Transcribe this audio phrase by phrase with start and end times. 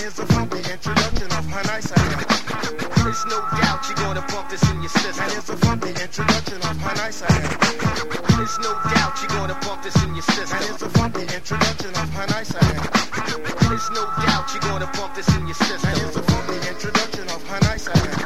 [0.00, 2.24] here's a funky introduction of how nice I am.
[3.04, 5.20] There's no doubt you're gonna bump this in your system.
[5.20, 7.52] Now here's a funky introduction of how nice I am.
[8.36, 10.58] There's no doubt you're gonna bump this in your system.
[10.64, 12.84] here's a funky introduction of how nice I am.
[13.68, 17.40] There's no doubt you're gonna bump this in your Now here's a funky introduction of
[17.46, 18.16] how nice I am.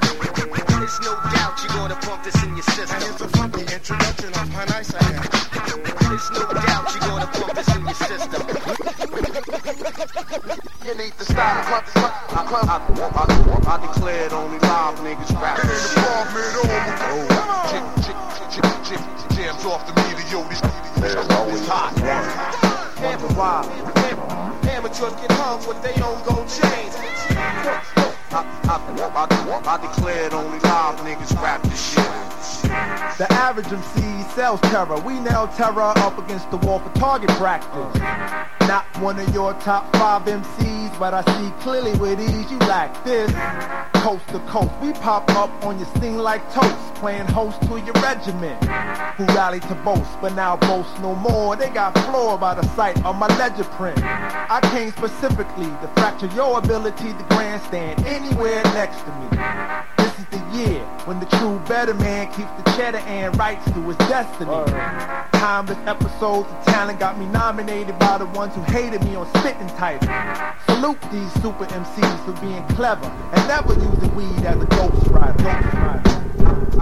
[0.79, 3.01] There's no doubt you're gonna bump this in your system.
[3.03, 5.34] here's a funky introduction of how nice I am.
[11.35, 11.67] Stop.
[12.31, 13.19] I, I,
[13.67, 15.59] I declared only live niggas rap
[19.35, 21.93] jams off the meter, yo, this, this, this hot.
[23.03, 23.67] Wonder why.
[24.71, 26.95] Amateurs get hung with their own gold chains.
[28.31, 32.34] I, I, I, I declared only live niggas rap this shit.
[33.17, 34.99] The average MC sells terror.
[35.03, 38.01] We nail terror up against the wall for target practice.
[38.67, 43.05] Not one of your top five MCs, but I see clearly with ease you lack
[43.05, 43.31] this.
[44.03, 47.95] Coast to coast, we pop up on your scene like toast, playing host to your
[48.03, 48.61] regiment.
[49.17, 51.55] Who rallied to boast, but now boast no more.
[51.55, 54.03] They got floored by the sight of my ledger print.
[54.03, 60.05] I came specifically to fracture your ability to grandstand anywhere next to me.
[60.15, 63.81] This is the year when the true better man keeps the cheddar and writes to
[63.81, 64.49] his destiny.
[65.33, 69.67] Timeless episodes of talent got me nominated by the ones who hated me on spitting
[69.71, 70.09] title.
[70.67, 75.43] Salute these super MCs for being clever and never using weed as a ghost rider.
[76.39, 76.75] Ghost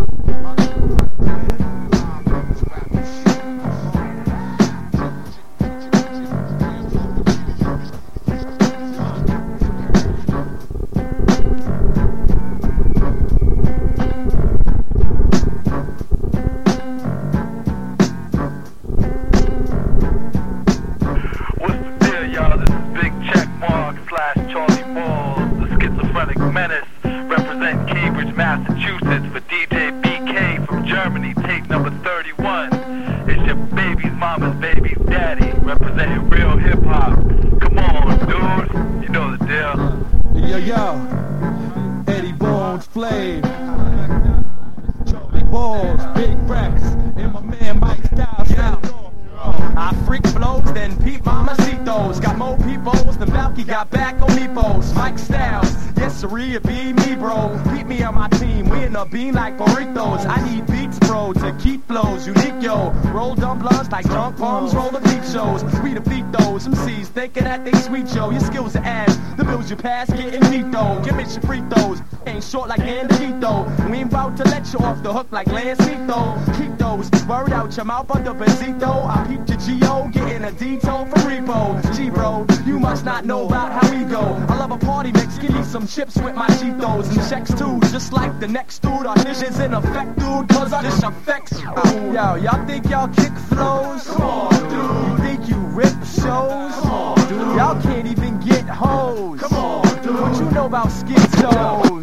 [77.73, 79.07] out your mouth under Benzito.
[79.07, 80.09] I peep your G.O.
[80.13, 81.97] getting a detail from Repo.
[81.97, 84.21] G-Bro, you must not know about how we go.
[84.21, 87.81] I love a party mix, give me some chips with my Cheetos and checks too.
[87.91, 91.69] Just like the next dude, auditions in effect, dude, cause I just affects you.
[92.13, 94.07] Yo, y'all think y'all kick flows?
[94.07, 95.09] Come on, dude.
[95.09, 96.75] You think you rip shows?
[96.75, 97.57] Come on, dude.
[97.57, 99.41] Y'all can't even get hoes.
[99.41, 100.21] Come on, dude.
[100.21, 102.03] What you know about schizos?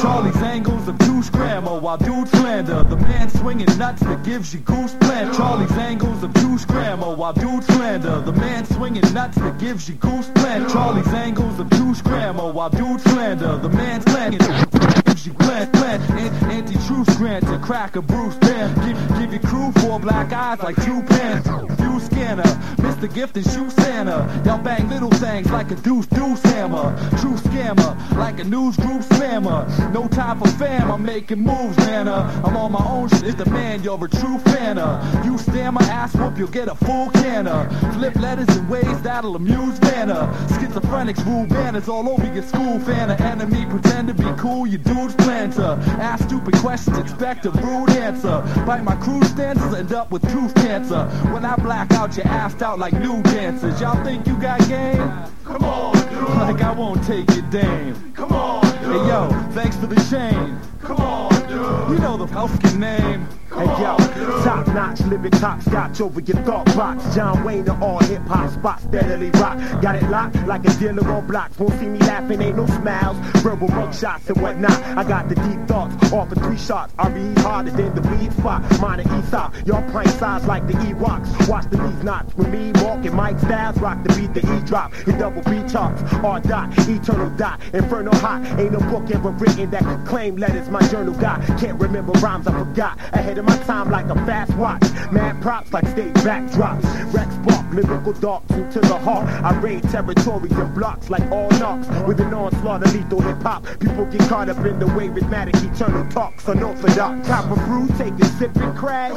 [0.00, 2.84] Charlie's angles of douche grammar while dudes slander.
[2.84, 5.34] The man swinging nuts that gives you goose plant.
[5.34, 8.20] Charlie's angles of douche grammar while dudes slander.
[8.20, 10.70] The man swinging nuts that gives you goose plant.
[10.70, 13.56] Charlie's angles of douche grammar while dudes slander.
[13.58, 15.07] The man's slanting.
[15.26, 18.74] You plant, plant, An- anti-truth grant to crack a Bruce band.
[18.86, 21.48] Give, give your crew four black eyes like two pants.
[21.80, 22.42] View scanner,
[22.78, 23.12] Mr.
[23.12, 24.42] Gift and shoe Santa.
[24.46, 26.96] Y'all bang little things like a deuce deuce hammer.
[27.20, 29.66] True scammer, like a news group spammer.
[29.92, 32.08] No time for fam, I'm making moves, man.
[32.08, 32.42] uh.
[32.44, 35.00] I'm on my own shit, the man, you're a true fanner.
[35.24, 37.68] You stammer, ass whoop, you'll get a full canner.
[37.94, 40.32] Flip letters in ways that'll amuse Vanna.
[40.48, 42.68] Schizophrenics rule banners all over your school.
[42.68, 47.50] Of enemy, pretend to be cool, you dudes plan to ask stupid questions, expect a
[47.50, 48.42] rude answer.
[48.66, 51.06] Bite my crew stances, end up with tooth cancer.
[51.32, 53.80] When I black out, you assed out like new dancers.
[53.80, 55.12] Y'all think you got game?
[55.44, 56.28] Come on, dude.
[56.28, 58.12] Like I won't take your dame.
[58.12, 58.92] Come on, dude.
[58.92, 60.58] Hey yo, thanks for the chain.
[60.80, 61.90] Come on, dude.
[61.90, 63.26] You know the Elfkin name.
[63.50, 64.37] Hey yo, top
[64.74, 67.14] notch, living top scotch over your thought box.
[67.14, 69.58] John Wayne to all hip hop spots, steadily rock.
[69.82, 71.58] Got it locked like a dealer on blocks.
[71.58, 73.16] Won't see me laughing, ain't no smiles.
[73.42, 74.78] Verbal mug shots and whatnot.
[74.96, 76.92] I got the deep thoughts, off of three shots.
[76.94, 78.62] RBE harder than the weed spot.
[78.80, 81.48] Mine and Aesop, y'all pint size like the Ewoks.
[81.48, 83.08] Watch the knees knots with me, walking.
[83.08, 83.78] and Mike Styles.
[83.78, 84.92] Rock the beat, the E drop.
[84.94, 86.02] Hit double B charts.
[86.24, 87.60] R dot, eternal dot.
[87.72, 88.44] Inferno hot.
[88.58, 91.40] Ain't no book ever written that claim letters my journal got.
[91.58, 92.98] Can't remember rhymes I forgot.
[93.12, 94.82] Ahead of my time like a fast watch.
[95.12, 96.84] Mad props like stage backdrops.
[97.14, 99.26] Rex Spark, Lyrical darts into the heart.
[99.44, 101.86] I raid territories and blocks like all knocks.
[102.06, 103.64] With an onslaught of lethal hip hop.
[103.78, 106.46] People get caught up in the way rhythmatic eternal talks.
[106.48, 107.26] Unorthodox.
[107.28, 109.12] Copper brew, taking sip and crash.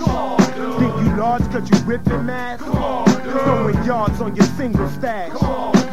[0.79, 2.59] Think you large cause you ripping mass?
[2.61, 5.31] Throwing yards on your single stash.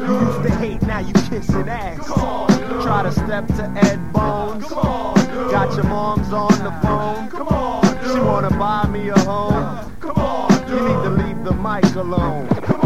[0.01, 2.07] You used to hate, now you kissing ass.
[2.07, 4.69] Try to step to Ed Bones.
[4.69, 7.88] Got your mom's on the phone.
[8.11, 9.93] She wanna buy me a home.
[10.01, 10.81] Come on, dude.
[10.81, 12.49] You need to leave the mic alone.
[12.65, 12.81] From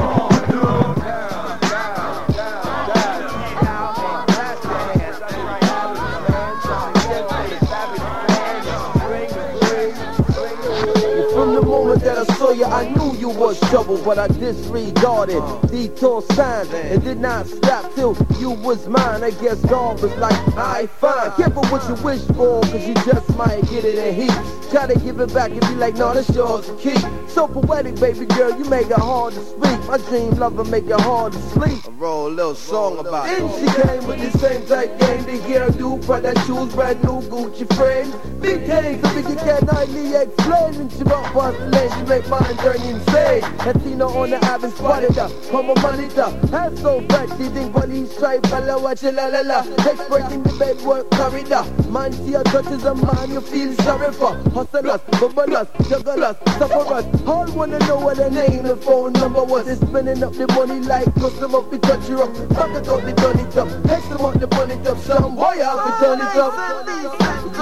[13.36, 19.22] was trouble, but I disregarded detour signs and did not stop till you was mine.
[19.22, 21.30] I guess God was like, I fine.
[21.32, 24.70] Careful what you wish for, cause you just might get it in heat.
[24.70, 26.98] Try to give it back and be like, no, that's yours to keep.
[27.28, 29.78] So poetic, baby girl, you make it hard to speak.
[29.86, 31.78] My dream lover make it hard to sleep.
[31.86, 33.58] I roll a little song about And it.
[33.60, 38.12] she came with the same tight game, the hairdo, Prada shoes, brand new Gucci frame.
[38.40, 40.74] Big hands, so big you can hardly explain.
[40.74, 43.21] And she rock past the lane, she make mine turn insane.
[43.64, 46.30] Latina on the her, come on monitor.
[46.48, 47.00] Hands so
[47.38, 49.58] she think police stripe, what you la la la.
[49.86, 51.64] Expert in the bed work corridor.
[51.88, 54.34] Man, see her touches a man, you feel sorry for.
[54.50, 57.22] Hustlers, bubblers, jugglers, sufferers.
[57.26, 59.66] All wanna know what her name and phone number was.
[59.66, 62.34] They spending up the money like custom up, we touch you up.
[62.50, 63.68] Pocket up, they done it up.
[63.86, 64.98] Hex them up, they burn it up.
[64.98, 66.52] Some boy out, we turn it up.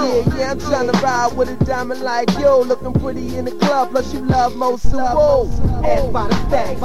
[0.01, 2.61] Yeah, yeah, I'm trying to ride with a diamond like yo.
[2.61, 5.50] Looking pretty in the club, plus you love most of.
[5.83, 6.41] Ass by the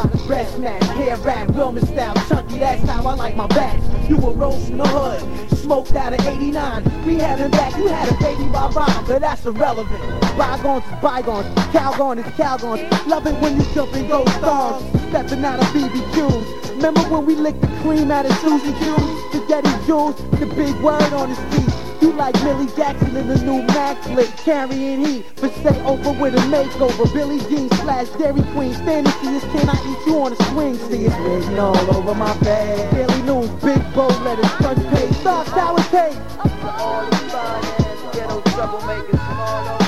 [0.08, 3.80] the breast snatch, hair wrap, Wilman style, chunky, that's how I like my back.
[4.08, 7.04] You were rose in the hood, smoked out of 89.
[7.04, 10.20] We having back, you had a baby by Bob, but that's irrelevant.
[10.36, 13.06] Bygones is bygones, Calgon is Calgon.
[13.06, 16.70] Love it when you jump and go stars, stepping out of BBQs.
[16.76, 19.32] Remember when we licked the cream out of Susie Q's?
[19.32, 21.85] The Getty Jules, the big word on his feet.
[22.00, 25.24] You like Millie Jackson in the new Mac flick, carrying heat.
[25.36, 27.12] For say over with a makeover.
[27.12, 28.74] Billie Jean slash Dairy Queen.
[28.74, 30.76] Fantasy is can I eat you on a swing?
[30.90, 32.92] See it's written all over my bed.
[32.92, 35.14] Daily news, big bold letters, front page.
[35.16, 36.16] Soft sour tape.
[36.78, 39.85] All the fine ghetto troublemakers from all over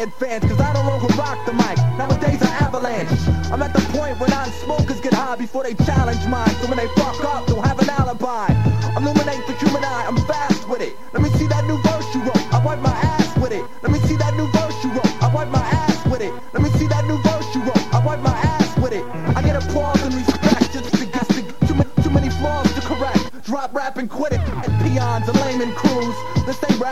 [0.00, 1.76] tired fans, cause I no longer rock the mic.
[1.98, 3.10] Nowadays I avalanche.
[3.52, 6.48] I'm at the point where non-smokers get high before they challenge mine.
[6.60, 8.48] So when they fuck up, they'll have an alibi.
[8.96, 10.96] Illuminate the human eye, I'm fast with it.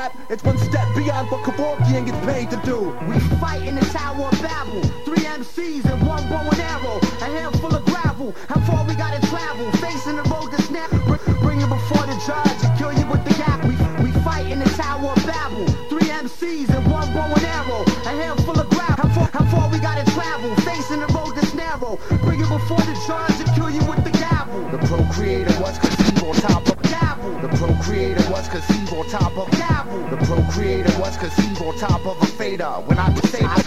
[0.08, 2.96] Rap, it's one step beyond what Kevorkian gets paid to do.
[3.08, 4.82] We fight in the Tower of Babel.
[5.04, 6.98] Three MCs and one bow and arrow.
[7.20, 8.34] A handful of gravel.
[8.48, 9.70] How far we gotta travel?
[9.72, 10.90] Facing the road to snap.
[11.06, 13.64] Br- bring you before the judge and kill you with the gap.
[13.64, 13.74] We,
[14.04, 15.66] we fight in the Tower of Babel.
[15.88, 17.82] Three MCs and one bow and arrow.
[18.06, 18.96] A handful of gravel.
[18.96, 20.54] How far, how far we gotta travel?
[20.56, 21.98] Facing the road that's narrow.
[22.22, 24.60] Bring you before the judge and kill you with the gavel.
[24.70, 27.40] The procreator was conceived on top of Gavel.
[27.40, 29.77] The procreator was conceived on top of Gavel.
[30.28, 32.66] Procreator was conceived on top of a fader.
[32.84, 33.57] When I say I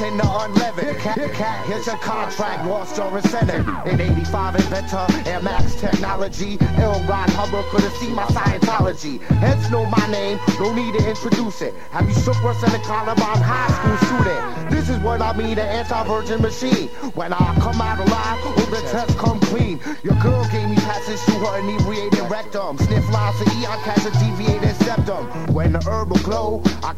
[0.00, 0.98] In the unleavened.
[0.98, 3.66] Cat, here's your contract, lost your incentive.
[3.86, 6.58] In 85, inventor, Air Max technology.
[6.78, 7.00] L.
[7.04, 9.20] Ron Hubbard could have seen my Scientology.
[9.38, 11.74] Hence, know my name, no need to introduce it.
[11.92, 14.70] Have you shook worse than a Columbine high school student?
[14.70, 16.88] This is what I mean, the anti-virgin machine.
[17.14, 19.80] When I come out alive, all the tests come clean.
[20.02, 22.78] Your girl gave me passage through her inebriated rectum.
[22.78, 25.26] Sniff lines to Eon, catch a deviated septum.
[25.54, 26.94] When the herb will glow, I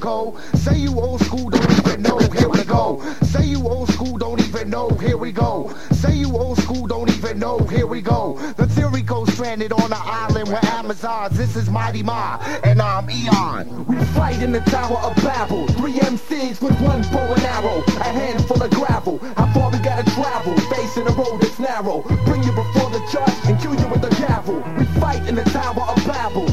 [0.00, 0.36] go.
[0.54, 3.02] Say you old school, don't even know, here we go.
[3.22, 5.72] Say you old school, don't even know, here we go.
[5.92, 8.38] Say you old school, don't even know, here we go.
[8.56, 11.36] The theory goes stranded on an island where Amazons.
[11.36, 12.22] This is Mighty Mi,
[12.64, 13.86] and I'm Eon.
[13.86, 15.66] We fight in the Tower of Babel.
[15.78, 17.82] Three MCs with one bow and arrow.
[18.00, 19.18] A handful of gravel.
[19.36, 20.56] How far we gotta travel?
[20.74, 22.02] Facing a road that's narrow.
[22.24, 24.62] Bring you before the judge and kill you with a gavel.
[24.78, 26.46] We fight in the Tower of Babel.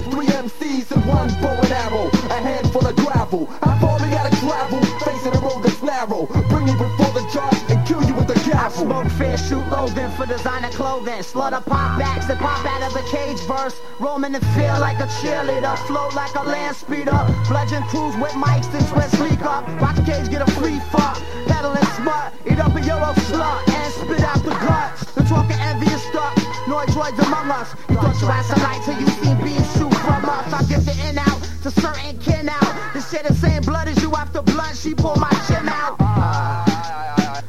[1.07, 2.09] One bow and arrow.
[2.35, 3.45] A handful of gravel.
[3.79, 4.81] Far we gotta travel?
[5.07, 6.25] Facing a road that's narrow.
[6.49, 8.85] Bring you before the judge and kill you with a gavel.
[8.85, 11.23] Smoke fair, shoot loathing for designer clothing.
[11.23, 13.79] Slaughter pop backs that pop out of the cage verse.
[13.99, 15.77] Roaming the field like a cheerleader.
[15.87, 17.19] Float like a land speeder.
[17.47, 19.63] Bludgeon crews with mics and twist speak up.
[19.81, 21.15] Watch cage get a free fuck.
[21.47, 22.33] Peddling smut.
[22.45, 25.11] Eat up a euro slut and spit out the guts.
[25.13, 26.36] The talking envious stuff.
[26.67, 27.73] Noise droids among us.
[27.87, 30.51] You thought you had some light till you seen beams shoot from us.
[30.51, 32.93] I get the in out to certain kin out.
[32.93, 34.75] This shit the same blood as you after blood.
[34.75, 35.95] She pull my chin out.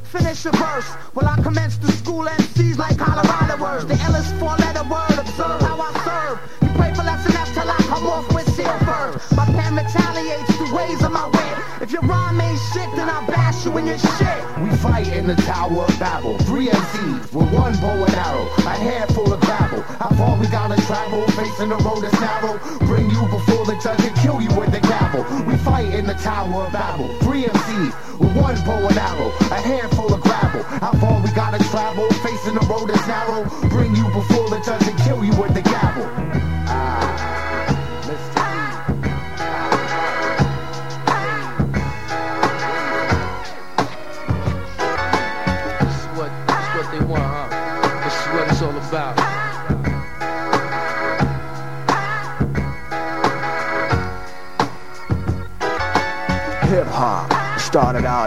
[0.05, 0.89] Finish your verse.
[1.15, 3.87] Well, I commence the school MCs like Colorado words.
[3.87, 5.19] The illest four-letter word.
[5.19, 6.39] Observe how I serve.
[6.63, 8.79] You pray for less and till I come off with seal
[13.69, 14.59] Your shit.
[14.61, 16.37] We fight in the Tower of Babel.
[16.49, 18.49] Three MCs with one bow and arrow.
[18.67, 19.83] A handful of gravel.
[19.83, 21.27] How far we gotta travel?
[21.29, 22.59] Facing the road that's narrow.
[22.87, 25.23] Bring you before the judge and kill you with the gavel.
[25.47, 27.09] We fight in the Tower of Babel.
[27.21, 29.29] Three MCs with one bow and arrow.
[29.53, 30.63] A handful of gravel.
[30.65, 32.09] How far we gotta travel?
[32.25, 33.45] Facing the road that's narrow.
[33.69, 33.88] Bring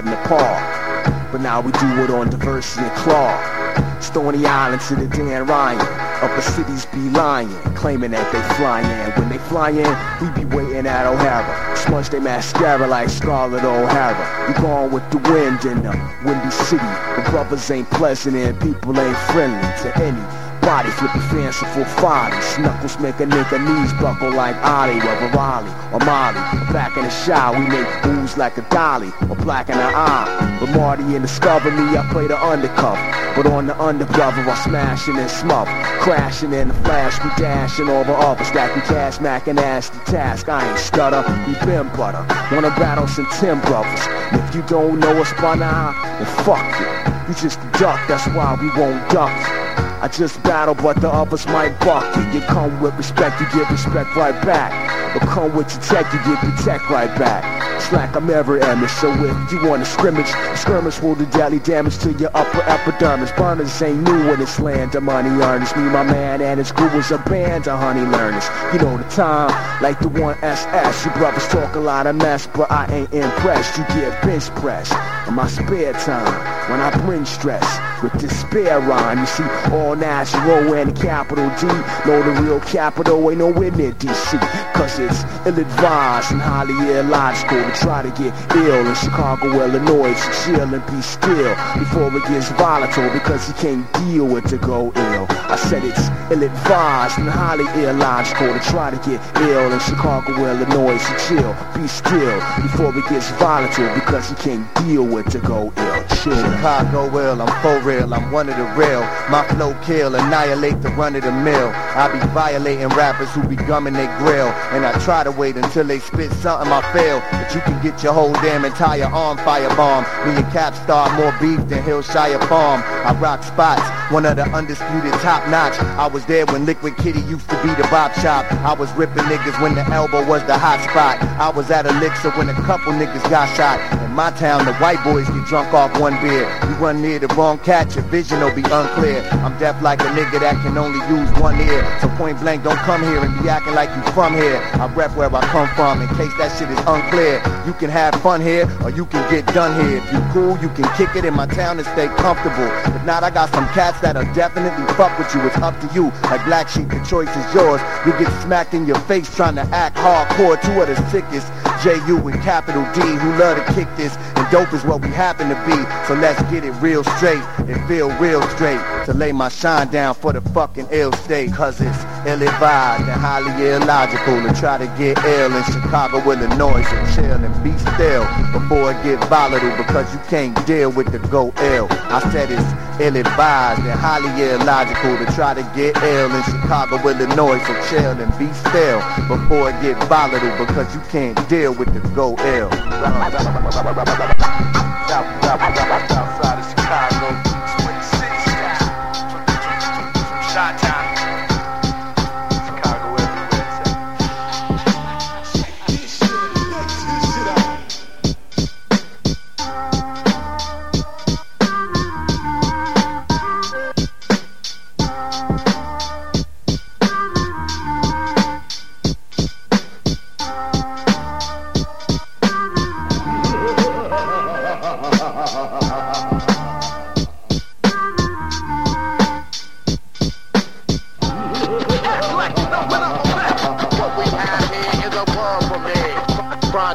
[0.02, 4.00] out in Nepal, but now we do it on diversity and claw.
[4.00, 5.80] Stony Island to the Dan Ryan,
[6.22, 9.12] upper cities be lying, claiming that they fly in.
[9.20, 11.78] When they fly in, we be waiting at O'Hara.
[11.78, 14.48] Smudge they mascara like Scarlett O'Hara.
[14.48, 15.92] We gone with the wind in the
[16.26, 16.84] windy city.
[17.16, 20.51] The brothers ain't pleasant and people ain't friendly to any.
[20.62, 22.58] Body flipping fanciful follies.
[22.60, 26.40] Knuckles make a nigga knees buckle like Ali, whether Raleigh or Molly.
[26.72, 30.58] Back in the shower, we make moves like a dolly or black in the eye.
[30.60, 33.02] But Marty and Discover me, I play the undercover.
[33.36, 35.72] But on the undercover, I'm smashing and smother.
[36.02, 38.48] Crashing in the flash, we dashing over others.
[38.48, 40.48] Stacking cash, macking ass the task.
[40.48, 42.24] I ain't stutter, we been butter.
[42.54, 44.02] Wanna battle some Tim brothers.
[44.32, 46.88] If you don't know us by now, then fuck you.
[47.28, 49.61] You just a duck, that's why we won't duck you.
[50.02, 52.40] I just battle, but the others might buck you.
[52.40, 54.74] You come with respect, you get respect right back.
[55.14, 57.62] But come with your tech, you get the tech right back.
[57.92, 61.98] Like I'm ever Emmett, so if you want to scrimmage, skirmish will do deadly damage
[62.00, 63.32] to your upper epidermis.
[63.34, 65.76] Burners ain't new in this land of money earners.
[65.76, 68.46] Me, my man, and his crew was a band of honey learners.
[68.74, 69.52] You know the time,
[69.84, 71.06] like the one SS.
[71.06, 73.78] You brothers talk a lot of mess, but I ain't impressed.
[73.78, 74.94] You get bench pressed
[75.28, 79.20] in my spare time when I bring stress with despair rhyme.
[79.20, 81.68] You see, all natural and capital D.
[82.06, 84.40] Know the real capital ain't nowhere near DC.
[84.74, 90.14] Cause it's ill-advised and highly illogical to try to get ill in Chicago, Illinois.
[90.14, 94.58] To chill and be still before it gets volatile because you can't deal with to
[94.58, 95.26] go ill.
[95.30, 100.98] I said it's ill-advised and highly illogical to try to get ill in Chicago, Illinois.
[100.98, 105.74] To chill, be still before it gets volatile because you can't deal with to go
[105.78, 106.11] ill.
[106.24, 106.36] Chill.
[106.36, 109.02] Chicago ill, I'm for real, I'm one of the real.
[109.32, 111.70] My flow kill, annihilate the run of the mill.
[111.74, 114.48] I be violating rappers who be gumming their grill.
[114.72, 117.24] And I try to wait until they spit something I fail.
[117.32, 120.06] But you can get your whole damn entire arm firebomb.
[120.26, 122.84] Me and Cap start more beef than Hillshire Farm.
[122.84, 123.82] I rock spots,
[124.14, 125.74] one of the undisputed top notch.
[125.98, 128.46] I was there when Liquid Kitty used to be the bop shop.
[128.62, 131.18] I was ripping niggas when the elbow was the hot spot.
[131.40, 133.80] I was at Elixir when a couple niggas got shot.
[134.06, 136.48] In my town, the white boys get drunk off one one beer.
[136.64, 139.22] You run near the wrong cat, your vision will be unclear.
[139.44, 141.84] I'm deaf like a nigga that can only use one ear.
[142.02, 144.58] So point blank, don't come here and be acting like you from here.
[144.74, 147.42] I rep where I come from in case that shit is unclear.
[147.66, 149.98] You can have fun here or you can get done here.
[149.98, 152.70] If you cool, you can kick it in my town and stay comfortable.
[152.96, 155.42] If not, I got some cats that'll definitely fuck with you.
[155.48, 156.12] It's up to you.
[156.30, 157.82] Like Black Sheep, the choice is yours.
[158.06, 160.62] You get smacked in your face trying to act hardcore.
[160.62, 161.48] Two of the sickest.
[161.84, 162.28] J.U.
[162.28, 165.56] and capital D who love to kick this and dope is what we happen to
[165.66, 165.74] be
[166.08, 170.14] so let's get it real straight and feel real straight to lay my shine down
[170.14, 175.18] for the fucking ill state cause it's ill-advised and highly illogical to try to get
[175.24, 180.20] ill in Chicago, Illinois so chill and be still before it get volatile because you
[180.28, 185.54] can't deal with the go ill I said it's ill-advised and highly illogical to try
[185.54, 190.66] to get ill in Chicago, Illinois so chill and be still before it get volatile
[190.66, 192.70] because you can't deal with the go ill.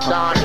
[0.04, 0.35] Front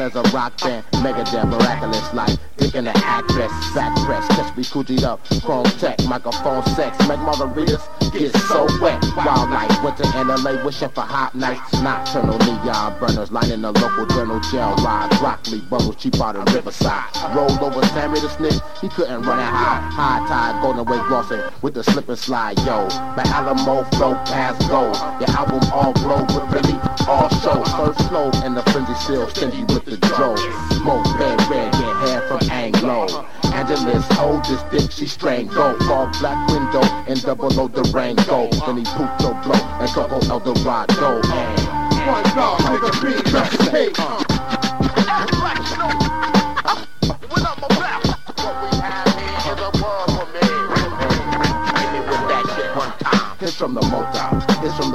[0.00, 4.56] loud as a rock band, mega Megadeth, miraculous life, thinking the actress, back press, catch
[4.56, 7.82] me coochied up, chrome tech, microphone sex, make margaritas,
[8.12, 13.62] get so wet, wildlife, winter in LA, wishing for hot nights, nocturnal neon burners, lining
[13.62, 18.28] the local journal, gel rides, broccoli bundles, cheap out of Riverside, rolled over Sammy the
[18.28, 22.18] snitch, he couldn't run it high, high tide, golden way glossing, with the slip and
[22.18, 27.62] slide, yo, my Alamo flow past gold, your album all glow, with really all show,
[27.76, 29.79] first slow, and the frenzy still stingy with
[30.16, 36.10] the smoke, red, red, get hair from Anglo, Angeles hold this dick, she strangle, fall
[36.20, 41.20] black window, and double load the Rango, then he pooped your blow, and Coco Eldorado,
[41.22, 44.29] and one dog, nigga, be recipe,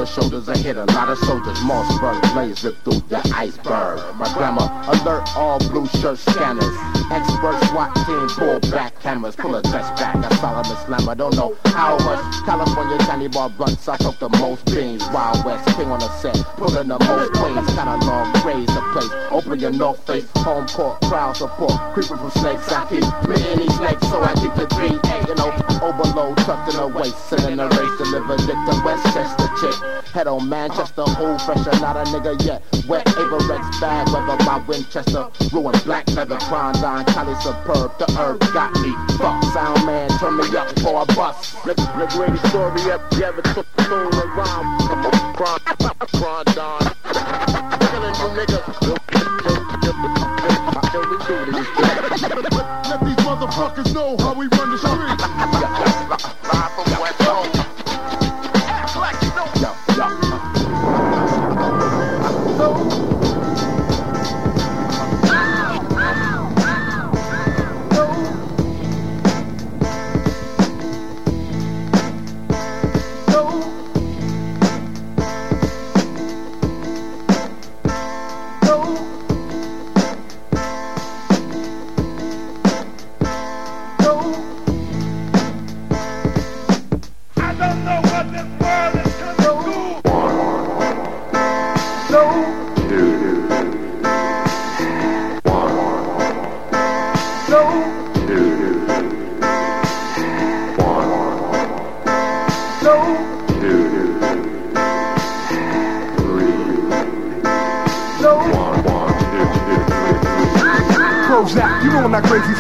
[0.06, 0.48] shoulders.
[0.50, 1.58] I hit a lot of soldiers.
[1.60, 4.00] Mossberg blades rip through the iceberg.
[4.16, 6.76] My grandma alert all blue shirt scanners.
[7.12, 9.36] Expert SWAT team pull back cameras.
[9.36, 10.16] Pull a dress back.
[10.16, 11.16] A Solomon slammer.
[11.16, 12.46] Don't know how much.
[12.46, 13.88] California candy bar blunts.
[13.88, 15.04] I took the most beans.
[15.10, 16.36] Wild West king on the set.
[16.58, 17.68] Pulling the most queens.
[17.68, 19.12] Kinda long craze the place.
[19.32, 20.30] Open your north face.
[20.38, 21.74] Home court crowd support.
[21.94, 22.72] Creeping from snakes.
[22.72, 24.08] I keep in snakes.
[24.10, 27.18] So I keep the 3 You know, overload tucked in the waist.
[27.30, 27.98] Sitting a race.
[27.98, 29.76] Deliver dick to Westchester chick.
[30.14, 31.04] Head on Manchester.
[31.20, 31.72] Old fresher.
[31.80, 32.62] Not a nigga yet.
[32.88, 34.08] Wet Avirex bag.
[34.10, 35.30] Weather by Winchester.
[35.52, 36.38] Ruin black leather.
[36.38, 37.08] Klondike.
[37.08, 37.98] Cali superb.
[38.00, 38.92] The herb got me.
[39.18, 40.10] Fuck sound man.
[40.20, 41.56] Turn me up for a bus.
[41.66, 43.02] Look, story up.
[43.14, 45.36] You ever took the soul around?
[45.36, 45.60] Cron,
[46.14, 46.82] cron, don.
[47.92, 48.66] Killing you niggas.
[52.90, 55.45] Let these motherfuckers know how we run the street.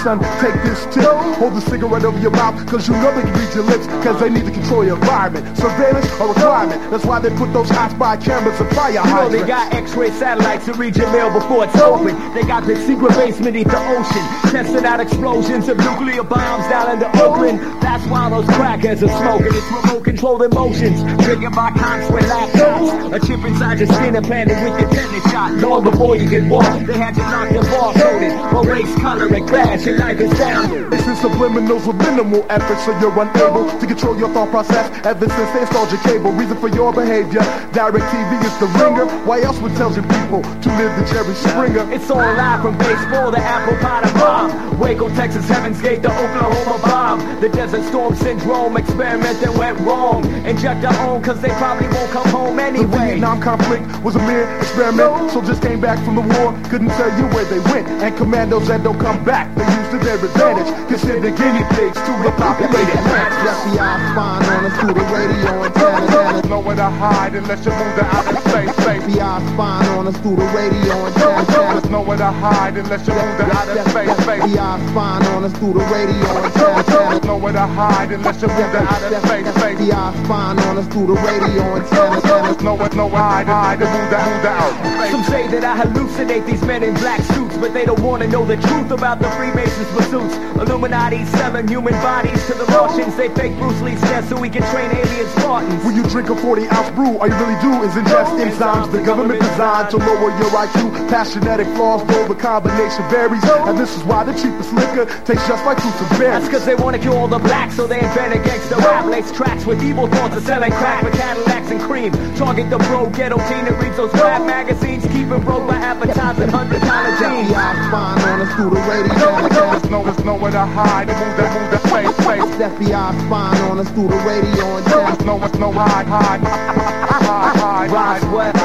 [0.06, 0.20] Son.
[0.40, 1.10] Take this tip.
[1.42, 4.20] Hold the cigarette over your mouth, cause you know they can read your lips, cause
[4.22, 5.58] they need to control your environment.
[5.58, 6.80] Surveillance a requirement.
[6.92, 9.34] That's why they put those hot spy cameras and fire hydrants.
[9.34, 12.14] You know they got X-ray satellites to read your mail before it's open.
[12.36, 16.92] They got the secret base beneath the ocean, testing out explosions of nuclear bombs down
[16.94, 17.58] in the Oakland.
[17.96, 19.56] That's why those crackheads are smoking.
[19.56, 23.16] It's remote controlled emotions, triggered by cons with laptops.
[23.16, 25.54] A chip inside your skin implanted with your tetanus shot.
[25.64, 28.36] Long before you could walk, they had to knock your ball coated.
[28.52, 30.92] For race, color, and class, your life is down.
[30.92, 35.30] It's in subliminals with minimal effort, so you're unable to control your thought process ever
[35.30, 36.34] since they installed your cable.
[36.34, 39.06] Reason for your behavior, direct TV is the ringer.
[39.24, 41.90] Why else would tell your people to live the Jerry Springer?
[41.94, 44.80] It's all live from baseball to apple pie to bomb.
[44.80, 47.40] Waco, Texas, Heaven's Gate to Oklahoma bomb.
[47.40, 50.26] The Desert Storm Syndrome experiment that went wrong.
[50.46, 52.86] Inject our own cause they probably won't come home The.
[52.86, 55.32] Vietnam conflict was a mere experiment.
[55.32, 57.88] Soldiers came back from the war, couldn't tell you where they went.
[58.04, 60.70] And commandos that don't come back, they used to their advantage.
[60.90, 63.32] Consider guinea pigs to the populated land.
[63.46, 66.46] FBI spying on us through the radio and antennas.
[66.50, 68.72] Nowhere to hide unless you move to outer space.
[68.82, 69.02] space.
[69.04, 71.48] FBI spying on us through the radio antennas.
[71.48, 74.12] There's nowhere to hide unless you move to outer space.
[74.24, 74.42] space.
[74.42, 76.86] FBI spying on us through the radio antennas.
[76.86, 79.48] There's nowhere to hide unless you move to outer space.
[79.56, 79.78] space.
[79.80, 82.24] FBI spying on us through the radio antennas.
[82.24, 85.84] There's nowhere, nowhere hide, hide to move to move to outer Some say that I
[85.84, 89.20] hallucinate these men in black suits, but they don't want to know the truth about
[89.20, 90.36] the Freemasons' pursuits.
[90.56, 93.16] Illuminati selling human bodies to the Russians.
[93.16, 95.84] They fake Bruce Lee's death so we can train alien Spartans.
[95.84, 99.04] When you drink a 40 ounce brew, all you really do is ingest enzymes the
[99.04, 101.10] government designed to lower your IQ.
[101.10, 103.44] Past genetic flaws, though the combination varies.
[103.44, 106.76] And this is why the cheapest liquor tastes just like fruits and That's cause they
[106.76, 107.40] wanna kill all the
[107.72, 109.06] so they invent a gangster rap.
[109.06, 112.12] Lace tracks with evil thoughts of selling crack with Cadillacs and cream.
[112.36, 115.04] Target the bro ghetto teen that reads those rap magazines.
[115.08, 117.52] Keep it broke by advertising hundred dollar jeans.
[117.52, 119.26] FBI spying on us through the radio.
[119.50, 122.16] There's no, there's nowhere to hide move to move to space.
[122.16, 122.44] space.
[122.56, 124.82] FBI spying on us through the radio.
[124.82, 128.22] There's no, there's no hide, hide, hide, hide, Rock hide.
[128.30, 128.56] sweat,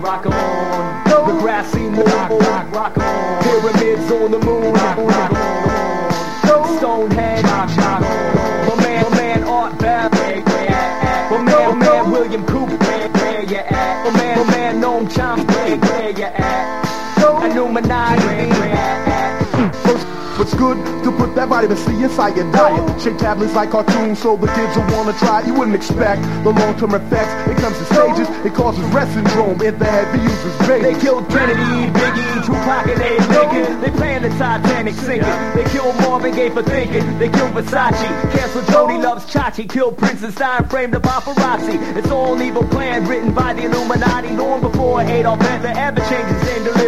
[0.00, 1.04] rock, on.
[1.28, 2.07] The grassy moon,
[20.58, 20.97] good
[21.48, 23.00] vitamin C inside your diet.
[23.00, 25.42] Shape tablets like cartoons so the kids will wanna try.
[25.46, 27.32] You wouldn't expect the long-term effects.
[27.50, 28.28] It comes in stages.
[28.44, 31.02] It causes Rett syndrome in the heavy users' They babies.
[31.02, 33.80] killed Kennedy, Biggie, Tupac, and Abe Lincoln.
[33.80, 35.38] They playing the Titanic sinking.
[35.54, 37.18] They killed Marvin Gaye for thinking.
[37.18, 38.08] They killed Versace.
[38.32, 39.68] Canceled Joanie Loves Chachi.
[39.68, 41.76] Killed Prince and Stein, framed the paparazzi.
[41.96, 46.34] It's all an evil plan written by the Illuminati long before Adolf Hitler ever changed
[46.34, 46.78] his name to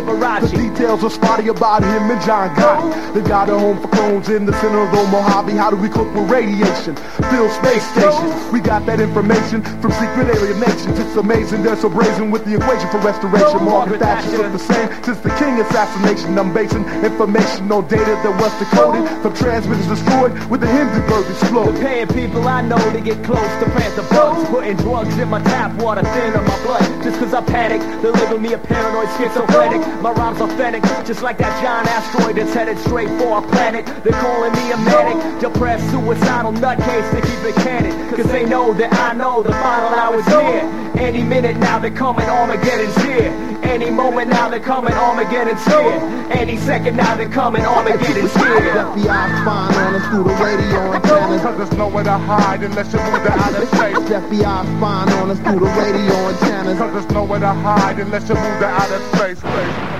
[0.40, 3.14] The details are spotty about him and John Gotti.
[3.14, 5.52] They got a home for clones in the center of the Mojave.
[5.52, 6.94] How do we cook with radiation?
[7.30, 8.34] Build space stations.
[8.52, 10.98] We got that information from secret alien nations.
[10.98, 13.62] It's amazing they're so brazen with the equation for restoration.
[13.64, 16.38] Margaret Thatcher looked the same since the King assassination.
[16.38, 21.32] I'm basing information on data that was decoded from transmitters destroyed with the Hindenburg The
[21.38, 21.76] explode.
[21.80, 25.42] paying people I know to get close to Panther the bugs Putting drugs in my
[25.42, 29.08] tap water, thin on my blood Just cause I panic, they label me a paranoid
[29.16, 33.86] schizophrenic My rhyme's authentic, just like that giant asteroid that's headed straight for our planet
[34.04, 38.72] They're calling me a manic, depressed, suicidal nutcase to keep it canon Cause they know
[38.74, 40.60] that I know the final hour's near
[40.98, 43.30] Any minute now they're coming, Armageddon's here
[43.62, 46.00] Any moment now they're coming, Armageddon's here
[46.30, 51.42] Any second now they're coming, Armageddon's here FBI spying on us through the radio antennas.
[51.42, 53.96] Cause there's nowhere to hide unless you move to outer space.
[53.96, 56.78] FBI spying on us through the radio antennas.
[56.78, 59.99] Cause there's nowhere to hide unless you move to outer space.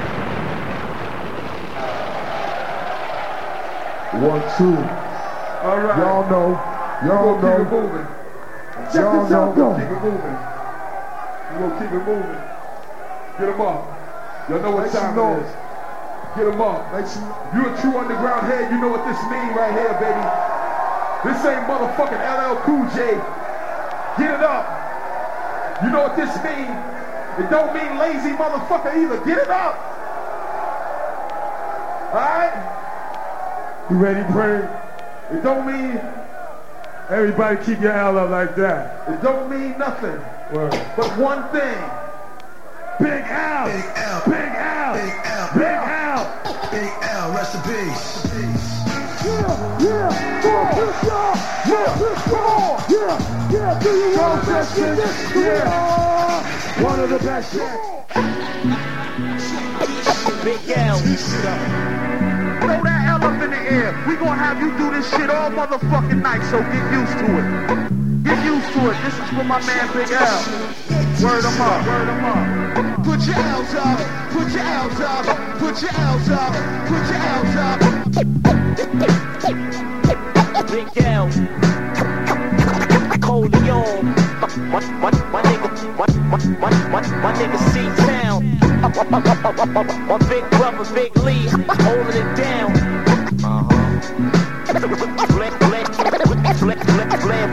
[4.10, 4.74] One, two.
[4.74, 5.98] All right.
[6.02, 6.58] Y'all know.
[7.06, 7.46] Y'all know.
[7.46, 7.80] Keep it know.
[7.80, 8.06] moving.
[8.90, 9.54] Y'all We're know.
[9.54, 10.36] gonna keep it moving.
[11.46, 12.40] We're gonna keep it moving.
[13.38, 13.86] Get them up.
[14.50, 15.50] Y'all know what Make time it is.
[16.34, 16.90] Get them up.
[17.54, 20.26] You a true underground head, you know what this mean right here, baby.
[21.22, 23.14] This ain't motherfucking LL Cool J.
[24.18, 24.66] Get it up.
[25.86, 26.66] You know what this mean?
[27.38, 29.22] It don't mean lazy motherfucker either.
[29.24, 29.78] Get it up.
[32.10, 32.79] Alright?
[33.90, 34.68] You ready, Brain?
[35.32, 36.00] It don't mean
[37.10, 39.08] Everybody keep your L up like that.
[39.08, 40.16] It don't mean nothing.
[40.52, 41.76] But one thing.
[43.00, 43.66] Big L.
[43.66, 44.22] Big L.
[44.26, 44.94] Big L.
[44.94, 45.48] Big L.
[45.58, 46.22] Big L.
[46.70, 47.34] Big L.
[47.34, 48.30] Rest in peace.
[49.26, 51.34] Yeah, yeah, come on, push y'all.
[51.66, 51.90] Yeah,
[52.30, 52.78] come on.
[52.88, 55.34] Yeah, yeah, do you want to best get this?
[55.34, 56.82] Yeah.
[56.84, 58.06] One of the best yet.
[60.44, 61.99] Big L.
[63.40, 64.04] In the air.
[64.06, 67.44] We gonna have you do this shit all motherfucking night, so get used to it.
[68.22, 68.96] Get used to it.
[69.02, 70.44] This is for my man Big L.
[71.24, 71.86] Word him up.
[71.86, 73.00] Word him up.
[73.02, 73.98] Put your L's up,
[74.28, 75.24] put your L's up,
[75.56, 76.52] put your L's up,
[76.84, 77.80] put your L's up.
[80.70, 81.30] Big L.
[83.20, 84.14] Coleon.
[84.68, 88.38] My, my, my nigga, my, my, my, my nigga C-Town.
[88.80, 92.79] My big brother, Big Lee, holding it down.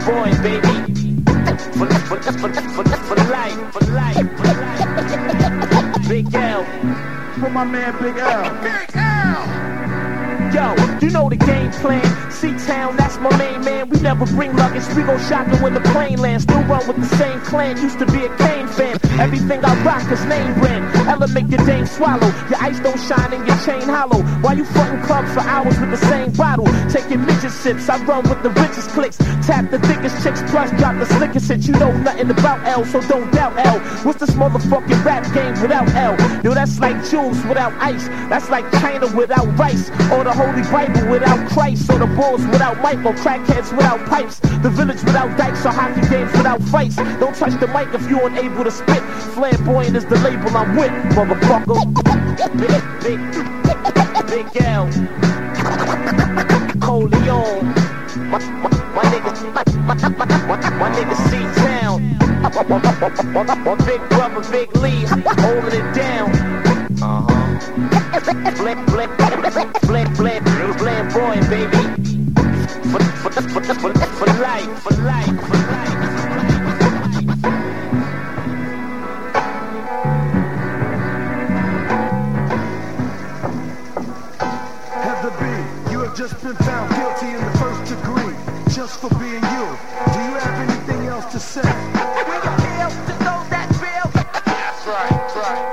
[0.08, 0.68] Flamboyant, baby.
[1.76, 6.08] For, for, for, for, for life, for life, for life.
[6.08, 6.64] Big L.
[7.38, 8.62] For my man Big L.
[8.62, 9.44] Big L.
[10.54, 12.04] Yo, you know the game plan.
[12.30, 13.88] C-Town, that's my main man.
[13.88, 14.86] We never bring luggage.
[14.94, 16.44] We go shopping when the plane lands.
[16.44, 17.76] Still run with the same clan.
[17.78, 18.98] Used to be a Kane fan.
[19.20, 20.84] Everything I rock is name brand.
[21.08, 22.26] Ella make your dame swallow.
[22.50, 24.22] Your ice don't shine and your chain hollow.
[24.42, 26.66] Why you frontin' clubs for hours with the same bottle?
[26.90, 27.88] Taking midget sips.
[27.88, 29.16] I run with the richest clicks.
[29.46, 30.42] Tap the thickest chicks.
[30.50, 31.66] Plus drop the slickest hits.
[31.66, 33.78] You know nothing about L, so don't doubt L.
[34.04, 36.14] What's this motherfucking rap game without L?
[36.42, 38.06] Yo, that's like Jules without ice.
[38.30, 39.90] That's like China without rice.
[40.12, 41.90] Or the Holy Bible without Christ.
[41.90, 43.12] Or the Bulls without Michael.
[43.12, 44.38] Crackheads without pipes.
[44.38, 45.64] The village without dikes.
[45.64, 46.96] Or hockey games without fights.
[46.96, 49.02] Don't touch the mic if you ain't able to spit.
[49.34, 51.78] Flamboyant is the label I'm with, motherfucker.
[52.58, 53.20] Big, big,
[54.28, 54.88] big L.
[56.80, 57.74] Coleon.
[58.30, 61.98] My, my, my nigga, my, my, my, my, my nigga C-Town.
[63.84, 65.04] Big brother, Big Lee,
[65.40, 66.30] holding it down.
[67.00, 67.38] Uh-huh.
[74.38, 75.98] Life, for life, for life.
[85.02, 85.42] Heather B,
[85.90, 88.36] you have just been found guilty in the first degree,
[88.72, 89.66] just for being you.
[90.12, 91.62] Do you have anything else to say?
[91.62, 94.08] We appeal to those that feel.
[94.44, 95.66] That's right, right,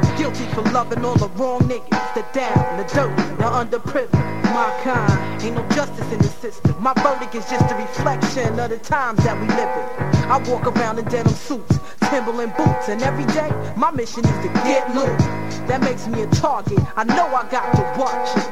[0.00, 0.16] right.
[0.16, 4.26] Guilty for loving all the wrong niggas, the down, the dirty, the underprivileged.
[4.54, 6.74] My kind, ain't no justice in the system.
[6.80, 10.30] My verdict is just a reflection of the times that we live in.
[10.30, 11.78] I walk around in denim suits,
[12.10, 15.24] Timberland boots, and every day my mission is to get loose.
[15.68, 16.80] That makes me a target.
[16.96, 18.48] I know I got to watch it.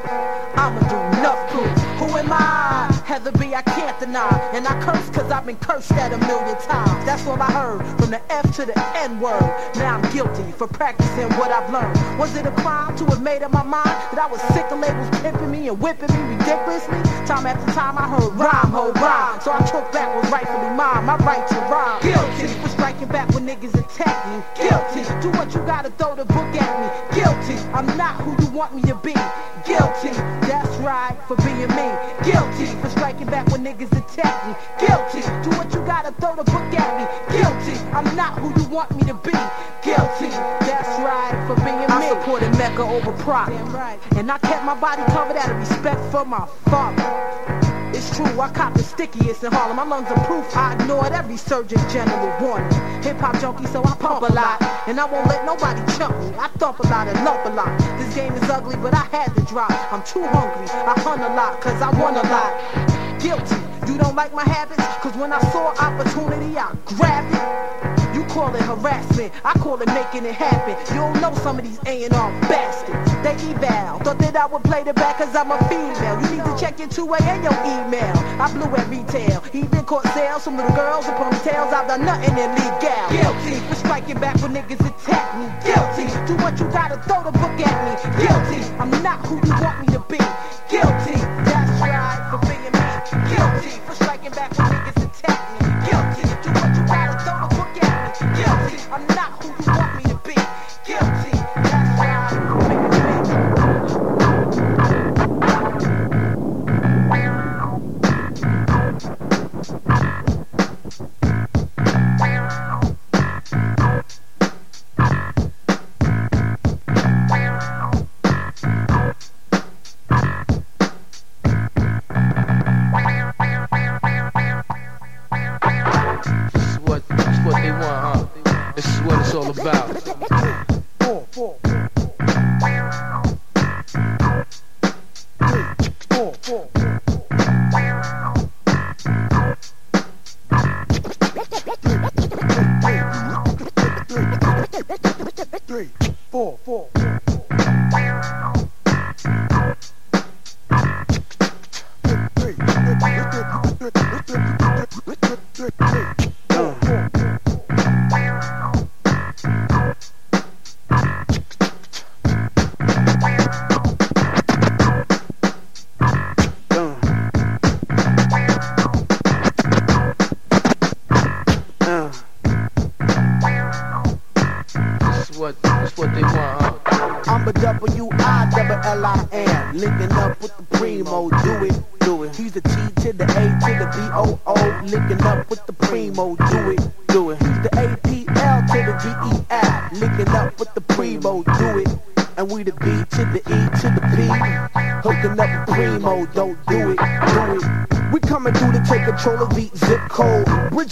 [0.53, 1.65] I'ma do enough proof.
[1.97, 2.93] Who am I?
[3.05, 4.29] Heather B, I can't deny.
[4.53, 7.05] And I curse cause I've been cursed at a million times.
[7.05, 9.41] That's all I heard from the F to the N word.
[9.75, 11.97] Now I'm guilty for practicing what I've learned.
[12.19, 14.79] Was it a crime to have made up my mind that I was sick of
[14.79, 17.01] labels pimping me and whipping me ridiculously?
[17.25, 19.41] Time after time I heard rhyme, ho, rhyme.
[19.41, 22.01] So I took back what's rightfully mine, my right to rhyme.
[22.03, 24.37] Guilty striking back when niggas attack me.
[24.55, 25.01] Guilty.
[25.21, 26.87] Do what you gotta throw the book at me.
[27.17, 27.57] Guilty.
[27.73, 29.13] I'm not who you want me to be.
[29.65, 30.13] Guilty.
[30.45, 31.89] That's right for being me.
[32.23, 34.53] Guilty for striking back when niggas attack me.
[34.79, 35.21] Guilty.
[35.43, 37.05] Do what you gotta throw the book at me.
[37.35, 37.77] Guilty.
[37.97, 39.37] I'm not who you want me to be.
[39.81, 40.29] Guilty.
[40.69, 41.85] That's right for being me.
[41.89, 43.51] I supported Mecca over Pride.
[44.15, 47.66] And I kept my body covered out of respect for my father.
[47.97, 49.77] It's true, I cop the stickiest in Harlem.
[49.77, 50.45] My lungs are proof.
[50.55, 52.71] I ignored every surgeon general warning.
[53.01, 54.61] Hip hop junkie, so I pump a lot.
[54.85, 56.27] And I won't let nobody chump me.
[56.37, 57.75] I thump a lot and lump a lot.
[57.97, 59.71] This game is ugly, but I had to drop.
[59.91, 60.69] I'm too hungry.
[60.69, 63.19] I hunt a lot, cause I want a lot.
[63.19, 63.66] Guilty.
[63.87, 64.83] You don't like my habits?
[65.01, 68.15] Cause when I saw opportunity, I grabbed it.
[68.15, 70.75] You call it harassment, I call it making it happen.
[70.93, 73.11] You don't know some of these A&R bastards.
[73.23, 76.19] They eval, thought that I would play the back cause I'm a female.
[76.21, 78.17] You need to check your 2A and your email.
[78.41, 80.43] I blew at retail, even caught sales.
[80.43, 83.07] Some little girls with ponytails, I've done nothing illegal.
[83.09, 85.47] Guilty for striking back when niggas attack me.
[85.63, 87.93] Guilty, do what you gotta throw the book at me.
[88.19, 90.19] Guilty, I'm not who you want me to be.
[90.69, 92.36] Guilty, that's right.
[93.09, 95.67] Guilty for striking back when niggas attack me.
[95.87, 97.16] Guilty, do what you gotta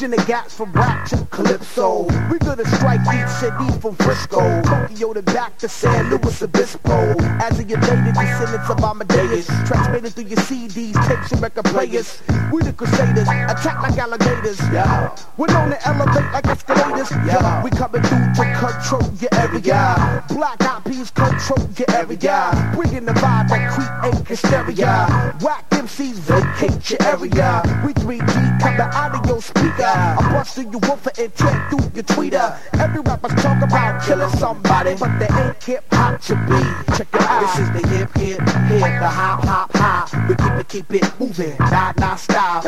[0.06, 2.04] Bridging the gaps from rap to calypso.
[2.30, 4.62] We gonna strike each city from Frisco.
[4.62, 7.16] Tokyo to back to San Luis Obispo.
[7.42, 9.48] As a elated descendants of Amadeus?
[9.66, 12.22] Transmitted through your CDs, tapes and record players.
[12.52, 14.60] We the crusaders, attack like alligators.
[14.72, 15.16] Yeah.
[15.38, 17.10] We're known to elevate like escalators.
[17.26, 17.64] Yeah.
[17.64, 23.50] We coming through to control your area Black Peas control your area Bringing the vibe
[23.50, 25.34] that create hysteria.
[25.42, 27.62] Whack MCs vacate your area.
[27.86, 29.84] We 3D coming out of your speaker.
[29.84, 32.58] I'm busting you over and check through your tweeter.
[32.80, 36.96] Every rapper's talk about killing somebody, but they ain't hip hop to be.
[36.96, 37.42] Check it out.
[37.42, 40.30] This is the hip hip hip, the hop hop hop.
[40.30, 42.62] We keep it keep it moving, not not style.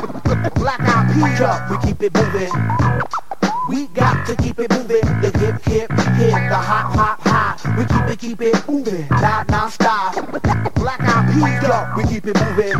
[0.56, 3.27] Black Eyed Peas up, we keep it moving.
[3.68, 5.04] We got to keep it moving.
[5.20, 7.78] The hip hip hip, the hop hop hop.
[7.78, 10.14] We keep it keep it moving, not not style.
[10.76, 12.78] Black Eyed Peas we keep it moving.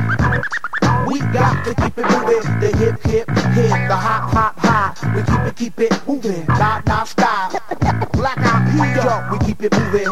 [1.08, 2.60] We got to keep it moving.
[2.62, 4.96] The hip, hip, hip, the hop, hop, hop.
[5.14, 6.46] We keep it, keep it moving.
[6.48, 7.52] Not, not stop.
[8.14, 9.32] Black Eyed Peas.
[9.32, 10.08] We keep it moving.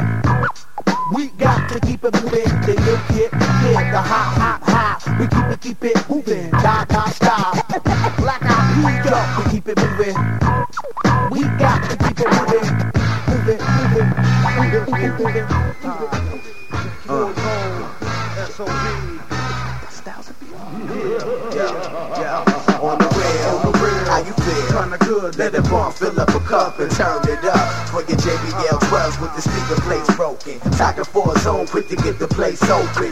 [1.14, 2.52] We got to keep it moving.
[2.68, 5.20] The hip, hip, hip, the hop, hop, hop.
[5.20, 6.52] We keep it, keep it moving.
[6.52, 7.66] Not, not stop.
[8.18, 9.46] Black Eyed Peas.
[9.46, 10.45] We keep it moving.
[11.36, 12.80] We got to keep it moving.
[13.28, 14.08] Moving, moving,
[14.56, 15.48] moving, moving, moving.
[17.10, 17.36] Uh.
[18.40, 18.72] S.O.B.
[21.54, 21.68] Yeah,
[22.16, 24.06] yeah, on the real, on the real.
[24.06, 24.80] How you feel?
[24.80, 25.36] Kinda good.
[25.38, 27.90] Let it bump, fill up a cup and turn it up.
[27.90, 30.60] For your JBL 12s with the speaker plates broken.
[30.72, 33.12] Tiger 4 zone, quick to get the place open.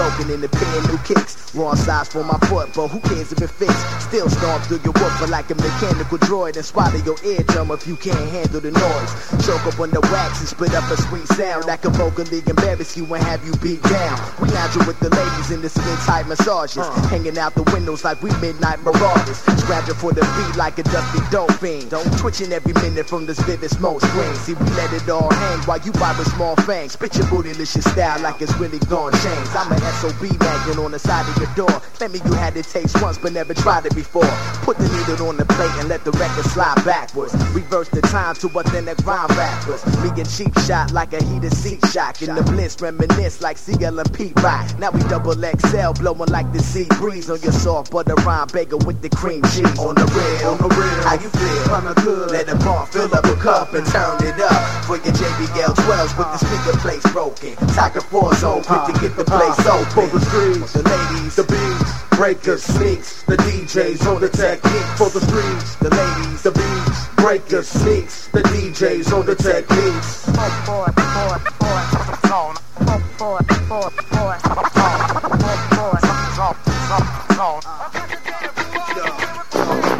[0.00, 1.39] Broken in the pen, new kicks.
[1.52, 3.74] Wrong size for my foot, but who cares if it fits?
[4.04, 7.96] Still storm through your woofer like a mechanical droid and swallow your eardrum if you
[7.96, 9.10] can't handle the noise.
[9.44, 12.96] Choke up on the wax and spit up a sweet sound that can vocally embarrass
[12.96, 14.14] you and have you beat down.
[14.38, 18.22] We you with the ladies in the skin tight massages, hanging out the windows like
[18.22, 19.38] we midnight marauders.
[19.58, 21.88] Scratching for the beat like a dusty dolphin.
[21.88, 24.34] Don't twitching every minute from this vivid smoke screen.
[24.36, 26.92] See, we let it all hang while you buy with small fangs.
[26.92, 29.48] Spit your bootylicious style like it's really gone change.
[29.58, 31.82] I'm an SOB magnet on the side of your door.
[32.00, 34.30] Let me you had it taste once but never tried it before.
[34.62, 37.34] Put the needle on the plate and let the record slide backwards.
[37.52, 39.84] Reverse the time to authentic rhyme rappers.
[40.02, 42.20] Me and cheap shot like a heated seat shock.
[42.22, 44.78] In the bliss, reminisce like CL and Pete Rock.
[44.78, 48.78] Now we double XL, blowing like the sea breeze on your soft butter rhyme bagel
[48.80, 49.78] with the cream cheese.
[49.78, 51.00] On the real, on the real.
[51.08, 51.64] How you feel?
[51.72, 52.30] Kinda good.
[52.30, 54.84] Let the bump, fill up a cup and turn it up.
[54.84, 57.56] For your JBL 12s with the speaker plates broken.
[57.74, 59.86] Tiger 4 zone, quick to get the place open.
[59.90, 64.86] For the streets, the ladies, the beats, breakers, sneaks, the DJs on the technique.
[64.96, 70.28] For the streets, the ladies, the beats, breakers, sneaks, the DJs on the techniques.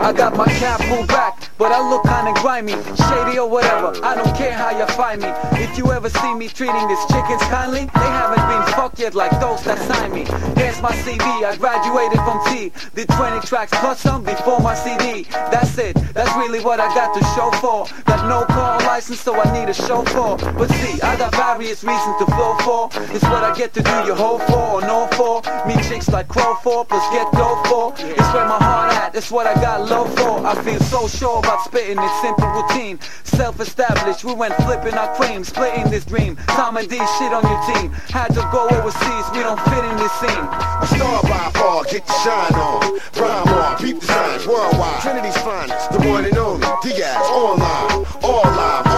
[0.03, 3.93] I got my cap pulled back, but I look kinda grimy, shady or whatever.
[4.03, 5.29] I don't care how you find me.
[5.61, 9.31] If you ever see me treating these chickens kindly, they haven't been fucked yet like
[9.41, 10.25] those that signed me.
[10.57, 12.73] Here's my CV, I graduated from T.
[12.95, 15.29] Did 20 tracks plus some before my CD.
[15.53, 17.85] That's it, that's really what I got to show for.
[18.07, 20.39] Got no car license, so I need a chauffeur.
[20.57, 22.89] But see, I got various reasons to flow for.
[23.15, 25.43] It's what I get to do your whole for or no for.
[25.69, 27.93] Me chicks like crow for, plus get dough for.
[27.99, 30.47] It's where my heart at, it's what I got love for.
[30.47, 32.99] I feel so sure spitting this simple routine.
[33.25, 36.37] Self-established, we went flipping our cream, splitting this dream.
[36.49, 37.91] Tom and D shit on your team.
[38.11, 40.45] Had to go overseas, we don't fit in this scene.
[40.83, 43.01] A star by far, get your shine on.
[43.13, 45.01] Prime on, peep the signs worldwide.
[45.03, 46.67] Trinity's finest, the one and only.
[46.83, 48.90] Diaz, online, all live,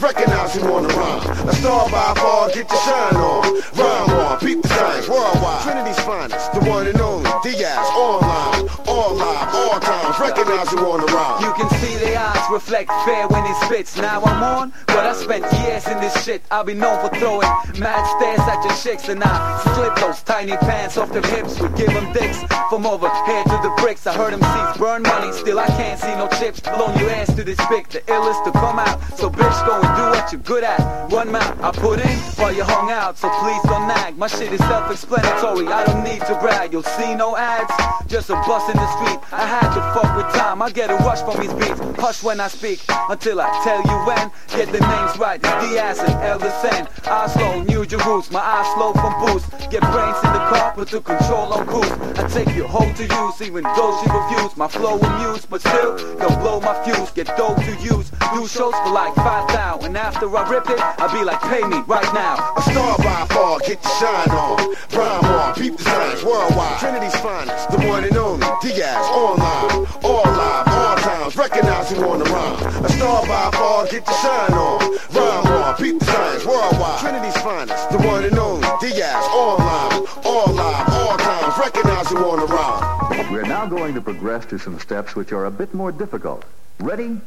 [0.00, 1.48] Recognize you on the rhyme.
[1.48, 3.42] A star by far, get your shine on.
[3.74, 5.62] Rhyme on, peep the signs worldwide.
[5.62, 7.30] Trinity's finest, the one and only.
[7.42, 10.20] Diaz, online, all live, all times.
[10.20, 11.42] Recognize you on the rhyme.
[11.42, 13.96] You can see the eyes reflect fair when he spits.
[13.96, 16.42] Now I'm on, but I spent years in this shit.
[16.50, 20.56] I'll be known for throwing mad stares at your chicks, and I slip those tiny
[20.58, 21.58] pants off their hips.
[21.58, 22.38] We give them dicks
[22.68, 24.06] from over here to the bricks.
[24.06, 26.60] I heard them seats burn money, still I can't see no chips.
[26.60, 29.00] Blown your ass to this big, the illest to come out.
[29.16, 31.10] So bitch, go do what you're good at.
[31.10, 34.18] One map I put in while you hung out, so please don't nag.
[34.18, 35.68] My shit is self-explanatory.
[35.68, 36.72] I don't need to brag.
[36.72, 37.72] You'll see no ads,
[38.06, 39.20] just a bus in the street.
[39.32, 40.62] I had to fuck with time.
[40.62, 41.80] I get a rush from these beats.
[42.00, 44.30] Hush when I speak until I tell you when.
[44.48, 45.40] Get the names right.
[45.42, 46.88] It's Diaz and Ellison.
[47.06, 48.32] Oslo, New Jerusalem.
[48.32, 49.50] My eyes slow from boost.
[49.70, 51.92] Get brains in the car, put to control on boost.
[52.18, 54.56] I take you hold to use, even though she refused.
[54.56, 57.10] My flow amused, but still, don't blow my fuse.
[57.12, 58.10] Get dope to use.
[58.34, 59.84] new shows for like 5,000 out.
[59.84, 62.54] And after I rip it, I'll be like, pay me right now.
[62.56, 64.74] A star by far, get the shine on.
[64.88, 66.78] Prime on, peep designs worldwide.
[66.78, 68.46] Trinity's finest, the one and only.
[68.62, 71.36] Diaz, online, all live, all times.
[71.36, 72.84] Recognize who on the rhyme.
[72.84, 74.80] A star by far, get the shine on.
[75.12, 77.00] Rhyme on, peep designs worldwide.
[77.00, 78.68] Trinity's finest, the one and only.
[78.80, 81.58] Diaz, online, all live, all times.
[81.58, 83.32] Recognize who on the rhyme.
[83.32, 86.44] We're now going to progress to some steps which are a bit more difficult.
[86.78, 87.20] Ready?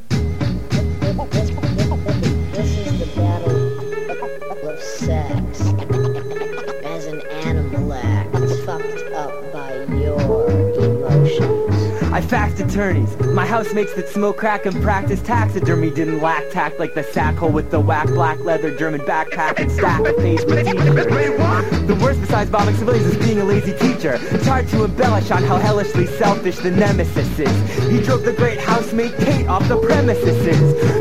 [2.59, 5.61] This is the battle of sex.
[6.83, 8.35] As an animal act,
[8.65, 10.68] fucked up by your.
[12.11, 13.15] I faxed attorneys.
[13.19, 17.51] My housemates that smoke crack and practice taxidermy didn't lack tact like the sack hole
[17.51, 20.47] with the whack black leather German backpack and stack of t-shirts.
[20.49, 24.17] The worst besides bombing civilians is being a lazy teacher.
[24.19, 27.89] It's hard to embellish on how hellishly selfish the nemesis is.
[27.91, 30.49] He drove the great housemate Kate off the premises.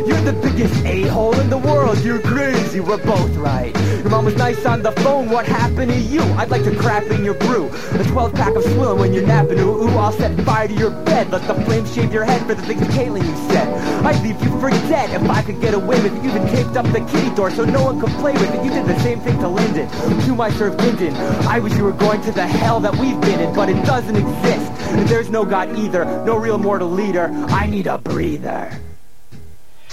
[0.06, 1.98] You're the biggest a-hole in the world.
[2.00, 2.80] You're crazy.
[2.80, 3.74] We're both right.
[4.00, 5.30] Your mom was nice on the phone.
[5.30, 6.22] What happened to you?
[6.36, 7.70] I'd like to crap in your brew.
[7.92, 9.59] A 12 pack of swilling when you're napping.
[9.59, 11.30] Ooh, ooh, I'll set fire to your bed.
[11.30, 13.68] Let the flames shave your head for the things Caitlin you said.
[14.05, 16.22] I'd leave you for dead if I could get away with it.
[16.22, 18.64] You even taped up the kitty door so no one could play with it.
[18.64, 19.88] You did the same thing to Lyndon.
[20.26, 21.14] To my serve Lyndon.
[21.46, 24.16] I wish you were going to the hell that we've been in, but it doesn't
[24.16, 25.09] exist.
[25.09, 26.05] There's no God either.
[26.24, 27.30] No real mortal leader.
[27.49, 28.70] I need a breather.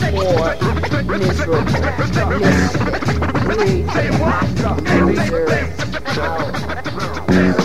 [0.01, 0.55] Or
[1.17, 1.65] miserable,
[7.25, 7.64] Two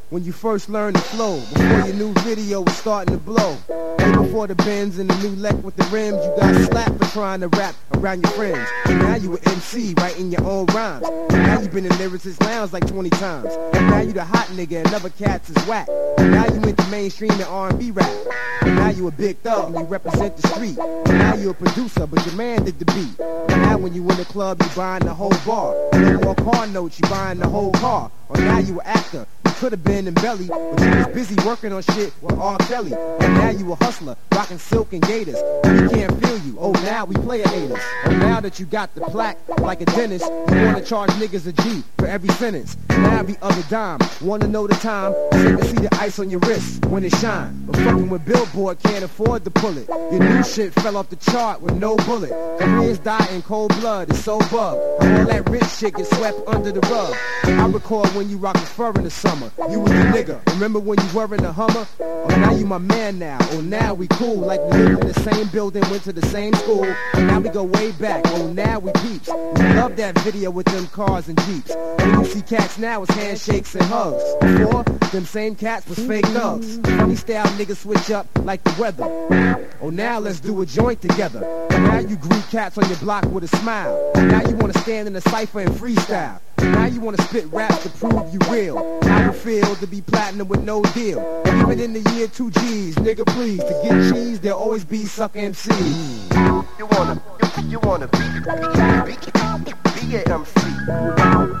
[0.11, 4.11] when you first learned the flow, before your new video was starting to blow, way
[4.11, 7.39] before the Benz and the new Lec with the rims, you got slapped for trying
[7.39, 8.69] to rap around your friends.
[8.85, 11.07] And now you an MC writing your own rhymes.
[11.07, 13.53] And now you been in lyricist lounge like 20 times.
[13.73, 15.87] And now you the hot nigga and other cats is whack.
[16.17, 18.11] And now you into mainstream and R&B rap.
[18.63, 20.77] And now you a big thug and you represent the street.
[20.77, 23.17] And now you a producer, but your man did the beat.
[23.49, 25.73] And now when you in the club, you buying the whole bar.
[25.93, 28.11] and No more car notes, you buying the whole car.
[28.27, 29.25] Or now you an actor.
[29.45, 32.57] You could have been in Belly, but you was busy working on shit with R.
[32.59, 32.93] Kelly.
[32.93, 35.35] And now you a hustler, rocking silk and gators.
[35.63, 36.57] We can't feel you.
[36.59, 37.79] Oh, now we player haters.
[38.05, 41.53] And now that you got the plaque like a dentist, you wanna charge niggas a
[41.53, 42.77] G for every sentence.
[42.89, 46.39] Now every other dime, wanna know the time, so can see the ice on your
[46.41, 47.65] wrist when it shine.
[47.65, 49.87] But fucking with Billboard can't afford to pull it.
[49.87, 52.31] Your new shit fell off the chart with no bullet.
[52.59, 54.77] Careers die in cold blood, it's so bug.
[54.77, 57.15] All that rich shit gets swept under the rug.
[57.43, 59.51] I recall when you rockin' fur in the summer.
[59.69, 60.45] You was nigga.
[60.53, 61.87] Remember when you were in a Hummer?
[61.99, 63.37] Oh, now you my man now.
[63.51, 64.37] Oh, now we cool.
[64.37, 66.85] Like we lived in the same building, went to the same school.
[67.13, 68.23] And Now we go way back.
[68.27, 69.27] Oh, now we peeps.
[69.27, 71.75] We love that video with them cars and jeeps.
[71.75, 74.23] When you see cats now, it's handshakes and hugs.
[74.41, 76.77] Before, them same cats was fake thugs.
[76.79, 79.05] Funny style niggas switch up like the weather.
[79.81, 81.41] Oh, now let's do a joint together.
[81.71, 84.11] Now you greet cats on your block with a smile.
[84.15, 86.39] Now you wanna stand in a cipher and freestyle.
[86.61, 88.99] Now you wanna spit raps to prove you real.
[89.03, 91.41] How you feel to be platinum with no deal.
[91.47, 96.31] Even in the year 2Gs, nigga please, to get cheese, there'll always be suck MCs.
[96.77, 97.21] You wanna,
[97.57, 99.15] you, you wanna be, be,
[99.65, 99.73] be,
[100.07, 100.61] be a MC.
[100.67, 101.60] You wanna,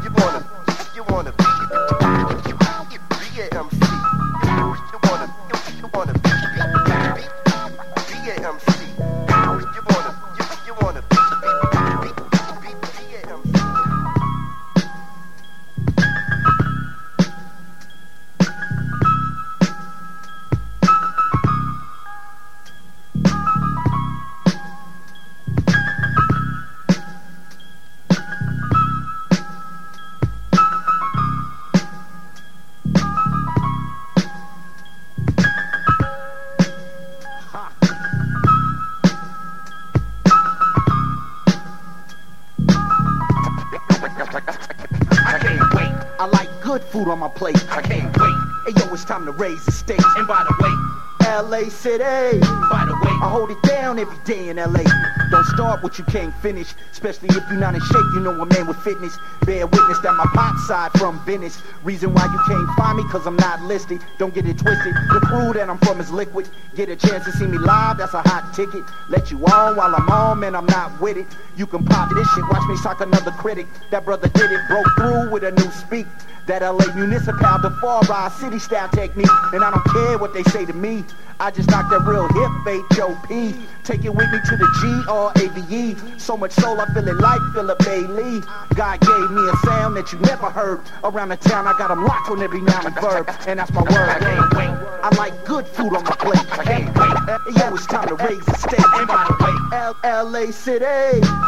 [47.01, 47.57] food on my plate.
[47.71, 48.35] I can't wait.
[48.65, 50.03] Hey yo, it's time to raise the stakes.
[50.17, 50.90] And by the way,
[51.31, 52.39] LA City.
[52.69, 54.83] By the way, I hold it down every day in LA.
[55.31, 58.05] Don't start what you can't finish, especially if you're not in shape.
[58.13, 59.17] You know a man with fitness.
[59.45, 61.61] Bear witness that my pop side from Venice.
[61.85, 64.01] Reason why you can't find me, cause I'm not listed.
[64.17, 64.93] Don't get it twisted.
[64.93, 66.49] The crew that I'm from is liquid.
[66.75, 68.83] Get a chance to see me live, that's a hot ticket.
[69.07, 71.27] Let you on while I'm on, man, I'm not with it.
[71.55, 73.67] You can pop this shit, watch me sock another critic.
[73.89, 76.07] That brother did it, broke through with a new speak.
[76.47, 79.29] That LA municipal, the far ride city style technique.
[79.53, 81.05] And I don't care what they say to me.
[81.39, 82.51] I just knock that real hip
[82.93, 83.55] H-O-P.
[83.83, 86.19] Take it with me to the G-R-A-V-E.
[86.19, 88.41] So much soul, I feel it like Philip Bailey.
[88.75, 90.81] God gave me a sound that you never heard.
[91.03, 93.29] Around the town, I got them locked on every noun and verb.
[93.47, 93.91] And that's my word.
[93.91, 94.69] I can't wait.
[95.01, 96.59] I like good food on my plate.
[96.59, 97.57] I can't wait.
[97.57, 98.83] Yo, it's time to raise the stakes.
[98.93, 100.51] And by the way, L.A.
[100.51, 100.85] City.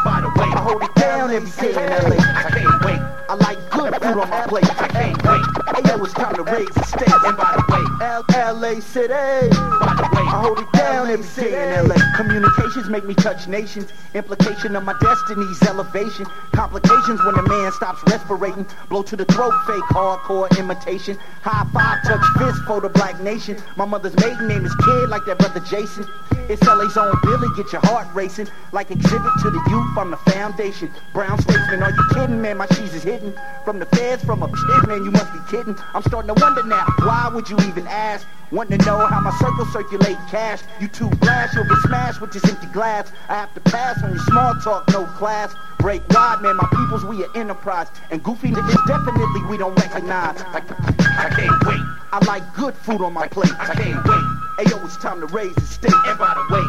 [0.04, 2.18] By the way, I hold it down every day in L.A.
[2.18, 3.00] I can't wait.
[3.30, 4.82] I like good food on my plate.
[4.82, 5.73] I can't wait.
[5.96, 7.14] Yo, it's time to raise the stakes.
[7.24, 8.06] And by the way,
[8.40, 8.82] L.A.
[8.82, 9.14] City.
[9.14, 11.96] By the way, I hold it down every day in L.A.
[12.16, 13.94] Communications make me touch nations.
[14.16, 16.26] Implication of my destiny's elevation.
[16.52, 18.66] Complications when a man stops respirating.
[18.90, 21.16] Blow to the throat, fake hardcore imitation.
[21.44, 23.58] High five, touch fist for the black nation.
[23.76, 26.08] My mother's maiden name is Kidd, like that brother Jason.
[26.50, 28.48] It's LA's own Billy, get your heart racing.
[28.72, 30.92] Like exhibit to the youth, I'm the foundation.
[31.14, 32.58] Brown statesman, are you kidding, man?
[32.58, 33.34] My cheese is hidden.
[33.64, 35.76] From the feds, from a pit, man, you must be kidding.
[35.94, 38.28] I'm starting to wonder now, why would you even ask?
[38.52, 40.62] Wanting to know how my circle circulate cash.
[40.80, 43.12] You too blast, you'll get smashed with this empty glass.
[43.30, 45.56] I have to pass on your small talk, no class.
[45.80, 47.88] Break wide, man, my peoples, we are enterprise.
[48.12, 50.42] And goofy is definitely we don't recognize.
[50.42, 51.82] I, I can't wait.
[52.12, 53.52] I like good food on my plate.
[53.60, 54.43] I can't wait.
[54.70, 55.94] Yo, it's time to raise the stakes.
[56.06, 56.64] And by the way,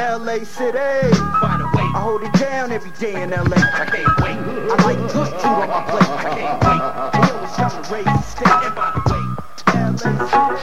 [0.00, 0.78] LA City.
[1.42, 3.56] By the way, I hold it down every day in LA.
[3.56, 4.38] I can't wait.
[4.38, 6.08] I like good food on my plate.
[6.08, 6.80] I can't wait.
[7.28, 8.64] Yo, it's time to raise the stakes.
[8.66, 9.20] And by the way,
[9.74, 10.54] LA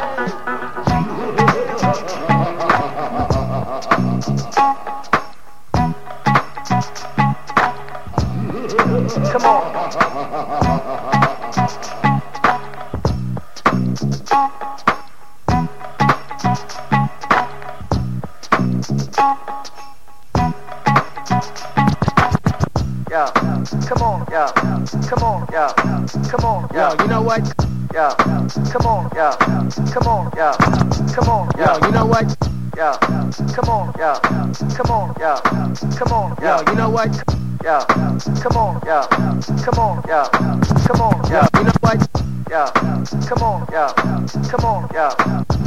[9.32, 9.72] Come on.
[19.22, 19.28] Yo,
[23.86, 24.48] come on, yo,
[25.08, 25.68] come on, yo,
[26.28, 26.96] come on, yo.
[27.00, 27.46] you know what?
[27.94, 29.30] Yo, come on, yo,
[29.94, 30.52] come on, yo,
[31.14, 31.66] come on, yo.
[31.66, 32.36] Yo, you know what?
[32.76, 32.98] Yo,
[33.54, 34.20] come on, yo,
[34.74, 35.36] come on, yo,
[35.96, 36.36] come on.
[36.42, 37.14] Yo, you know what?
[37.64, 37.78] Yo,
[38.42, 39.06] come on, yo,
[39.62, 41.46] come on, yo, come on, yo.
[41.60, 42.02] You know what?
[42.50, 42.66] Yo,
[43.30, 43.86] come on, yo,
[44.50, 45.10] come on, yo,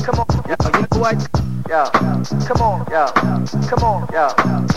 [0.03, 0.57] come on, yo.
[0.75, 1.44] You know what?
[1.75, 3.11] Yo, come on, yo,
[3.67, 4.29] come on, yo,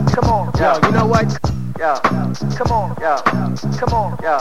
[0.09, 0.73] come on, yo.
[0.73, 1.29] Yo, you know what?
[1.77, 1.93] Yo,
[2.57, 3.21] come on, yo,
[3.77, 4.39] come on, yo,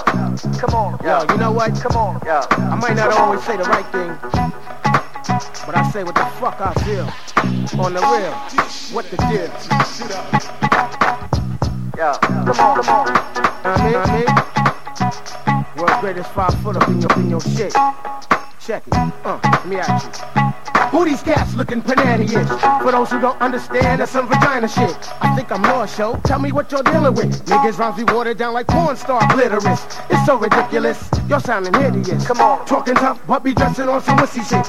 [0.57, 1.78] come on, Yo, you know what?
[1.78, 2.40] come on, yo.
[2.57, 4.09] I might not always say the right thing,
[5.66, 7.04] but I say what the fuck I feel.
[7.78, 8.32] On the real,
[8.94, 9.52] what the deal?
[11.98, 13.07] Yo, come on, come on.
[13.64, 17.74] I mean, I mean, world's greatest five foot up in your, in your shit.
[18.59, 18.94] Check it.
[18.94, 20.45] Uh, let me ask you.
[20.91, 22.83] Who these cats looking panani-ish?
[22.83, 24.97] For those who don't understand, that's some vagina shit.
[25.20, 26.16] I think I'm lost, yo.
[26.24, 27.45] Tell me what you're dealing with.
[27.47, 29.83] Niggas rhymes be watered down like porn star glitterous.
[30.11, 31.09] It's so ridiculous.
[31.29, 32.27] You're sounding hideous.
[32.27, 32.64] Come on.
[32.66, 34.64] Talking tough, but be dressing on some wussy shit.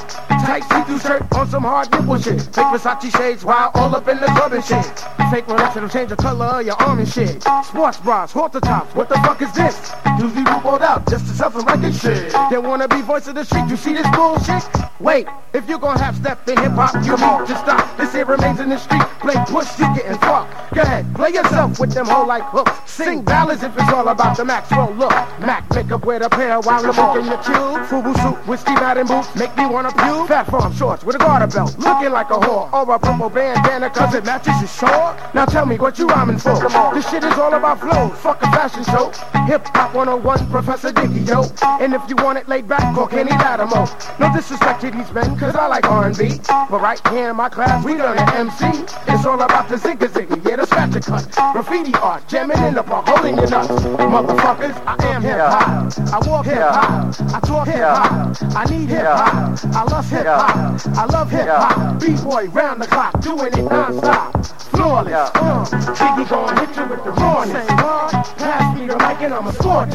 [0.45, 2.41] Tight see-through shirt on some hard nipple shit.
[2.41, 4.85] Fake Versace shades while all up in the club and shit.
[5.31, 7.43] Fake Rolex that'll change the color of your arm and shit.
[7.63, 8.95] Sports bras, halter tops.
[8.95, 9.91] What the fuck is this?
[10.19, 12.33] Usually rolled out just to something like this shit.
[12.49, 13.67] They wanna be voice of the street.
[13.69, 14.63] You see this bullshit?
[14.99, 17.97] Wait, if you gon' have step in hip hop, you need to stop.
[17.97, 19.03] This here remains in the street.
[19.19, 20.73] Play push, you getting fucked.
[20.73, 22.71] Go ahead, play yourself with them whole like hooks.
[22.89, 25.11] Sing ballads if it's all about the Maxwell look.
[25.39, 27.87] Mac makeup with a pair while I'm in your cube.
[27.89, 30.27] Fubu suit, whiskey Madden boots, make me wanna puke.
[30.27, 32.71] Phat Farm shorts with a garter belt, looking like a whore.
[32.73, 35.17] Or a purple bandana cause it matches your short.
[35.33, 36.55] Now tell me what you rhyming for.
[36.93, 39.11] This shit is all about flow, fuck a fashion show.
[39.45, 41.45] Hip Hop 101, Professor Dicky, yo.
[41.63, 43.87] And if you want it laid back, call Kenny Lattimore.
[44.19, 46.39] No disrespect to these men, cause I like R&B.
[46.69, 48.65] But right here in my class, we learn an MC.
[49.07, 51.31] It's all about the zigga zigga, yeah, the scratcher cut.
[51.53, 53.69] Graffiti art, jamming in the park, holding your nuts.
[53.69, 55.93] Motherfuckers, I am hip hop.
[56.13, 57.15] I walk hip hop.
[57.33, 58.37] I talk hip hop.
[58.55, 59.59] I need hip hop.
[59.73, 60.97] I love hip hop.
[60.97, 61.99] I love hip hop.
[62.01, 64.45] B-boy round the clock, doing it non-stop.
[64.71, 65.65] Flawless, uh.
[65.97, 67.67] Biggie gon' hit you with the rawness.
[67.67, 69.93] Pass me the mic and I'ma score it.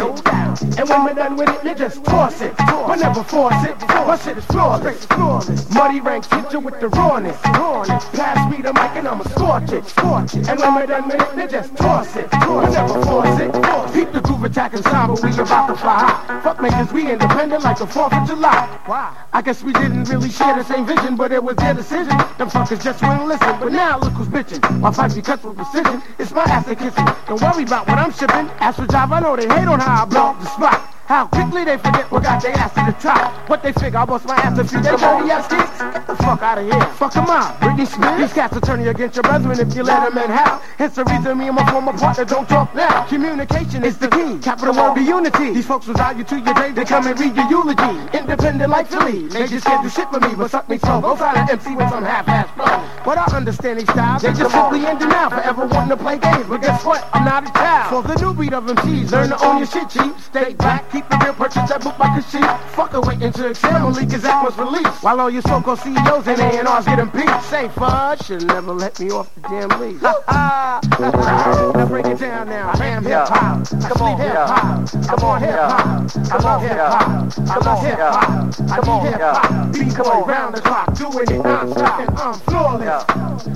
[0.79, 2.55] And when we're done with it, you just toss it.
[2.57, 3.79] But never force it.
[3.81, 5.05] My shit is flawless.
[5.07, 5.69] Flawless.
[5.83, 8.05] Bloody ranks hit you with the rawness, rawness.
[8.11, 10.49] Pass me the mic and I'ma scorch it, scorch it.
[10.49, 12.73] And when we're done with it, they just toss it, toss it.
[12.73, 13.53] Never force it.
[13.93, 16.41] Keep the groove attacking sound, but we about to fly high.
[16.43, 18.79] Fuck makers, we independent like the 4th of July.
[18.87, 19.13] Why?
[19.33, 22.17] I guess we didn't really share the same vision, but it was their decision.
[22.39, 24.63] Them fuckers just wouldn't listen, but now look who's bitching.
[24.79, 27.07] My pipe be cut with precision, it's my ass they kissing.
[27.27, 28.49] Don't worry about what I'm shipping.
[28.63, 30.95] Ask for job, I know they hate on how I blow up the spot.
[31.13, 33.47] How quickly they forget what got their ass to the top.
[33.47, 35.79] What they figure, I bust my ass a few days dirty ass kicks.
[35.93, 36.87] Get the fuck out of here.
[36.97, 37.61] Fuck them out.
[37.61, 38.17] Britney Smith.
[38.17, 40.63] These cats will turn you against your brethren if you let them in how.
[40.79, 43.05] Hence the reason me and my former partner don't talk now.
[43.09, 44.39] Communication is the key.
[44.39, 45.53] Capital word be unity.
[45.53, 46.75] These folks will drive you to your grave.
[46.77, 48.17] They come and read your eulogy.
[48.17, 49.29] Independent like Philly.
[49.29, 50.99] They just can't do shit for me, but suck me so.
[51.03, 53.05] Go find an MC with some half-ass flow.
[53.05, 54.23] But I understand these styles.
[54.23, 56.47] They just simply in denial forever wanting to play games.
[56.49, 57.07] But guess what?
[57.13, 57.91] I'm not a child.
[57.91, 60.19] For the new breed of MCs, learn to own your shit cheap.
[60.19, 62.45] Stay back, keep the real purchase that book like a sheep.
[62.75, 65.03] Fuck away into exam leak cause that was released.
[65.03, 67.43] While all your so-called CEOs and A&Rs get impeached.
[67.45, 70.01] Say fudge, should never let me off the damn leash.
[70.03, 72.71] now break it down now.
[72.75, 73.69] I am hip hop.
[73.69, 75.09] Come on, hip hop.
[75.09, 76.13] Come on, hip hop.
[76.29, 77.35] Come on, hip hop.
[77.35, 78.55] Come on, hip hop.
[78.69, 79.73] Come on, hip hop.
[79.73, 83.05] Beat boy round the clock, doing it non-stop, and I'm flawless.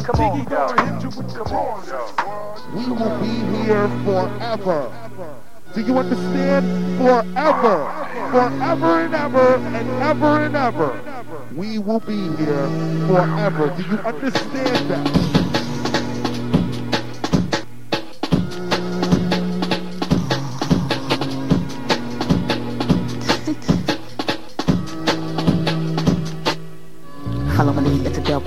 [0.04, 1.90] Come on, gonna hit you with the horns.
[2.74, 5.45] We will be here forever.
[5.76, 6.96] Do you understand?
[6.96, 7.84] Forever.
[8.30, 11.02] Forever and ever and ever and ever.
[11.54, 12.66] We will be here
[13.06, 13.68] forever.
[13.76, 15.35] Do you understand that?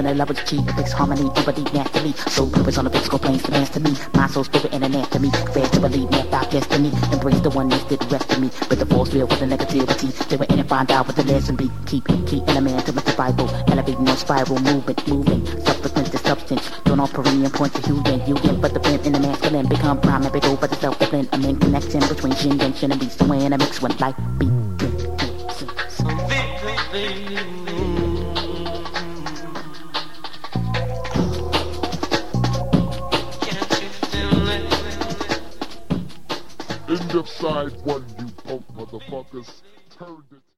[0.10, 2.14] A in the with cheat, it fix harmony, nobody naturally.
[2.34, 3.94] So purpose on the physical planes, demands to me.
[4.14, 5.30] My soul, spirit, and anatomy.
[5.54, 6.92] Fair to believe, never our destiny.
[7.12, 8.50] Embrace the oneness that the rest of me.
[8.70, 10.10] But the force field with the negativity.
[10.30, 11.70] They in and find out what the lesson be.
[11.86, 13.50] Keep, keep element to my survival.
[13.72, 15.46] Elevating on spiral, movement, moving.
[15.46, 16.72] Subsequent to substance.
[16.86, 18.26] Don't all perennial point to human.
[18.28, 19.68] You in, but the pen in the masculine.
[19.68, 21.30] Become prime and big over the self-defend.
[21.34, 23.20] I'm in connection between Shin and Shin and Beast.
[23.20, 24.48] So when I mix one life be.
[24.78, 24.90] beat.
[26.92, 27.59] End
[37.16, 39.62] of side one, you punk motherfuckers.
[39.98, 40.40] Turned it.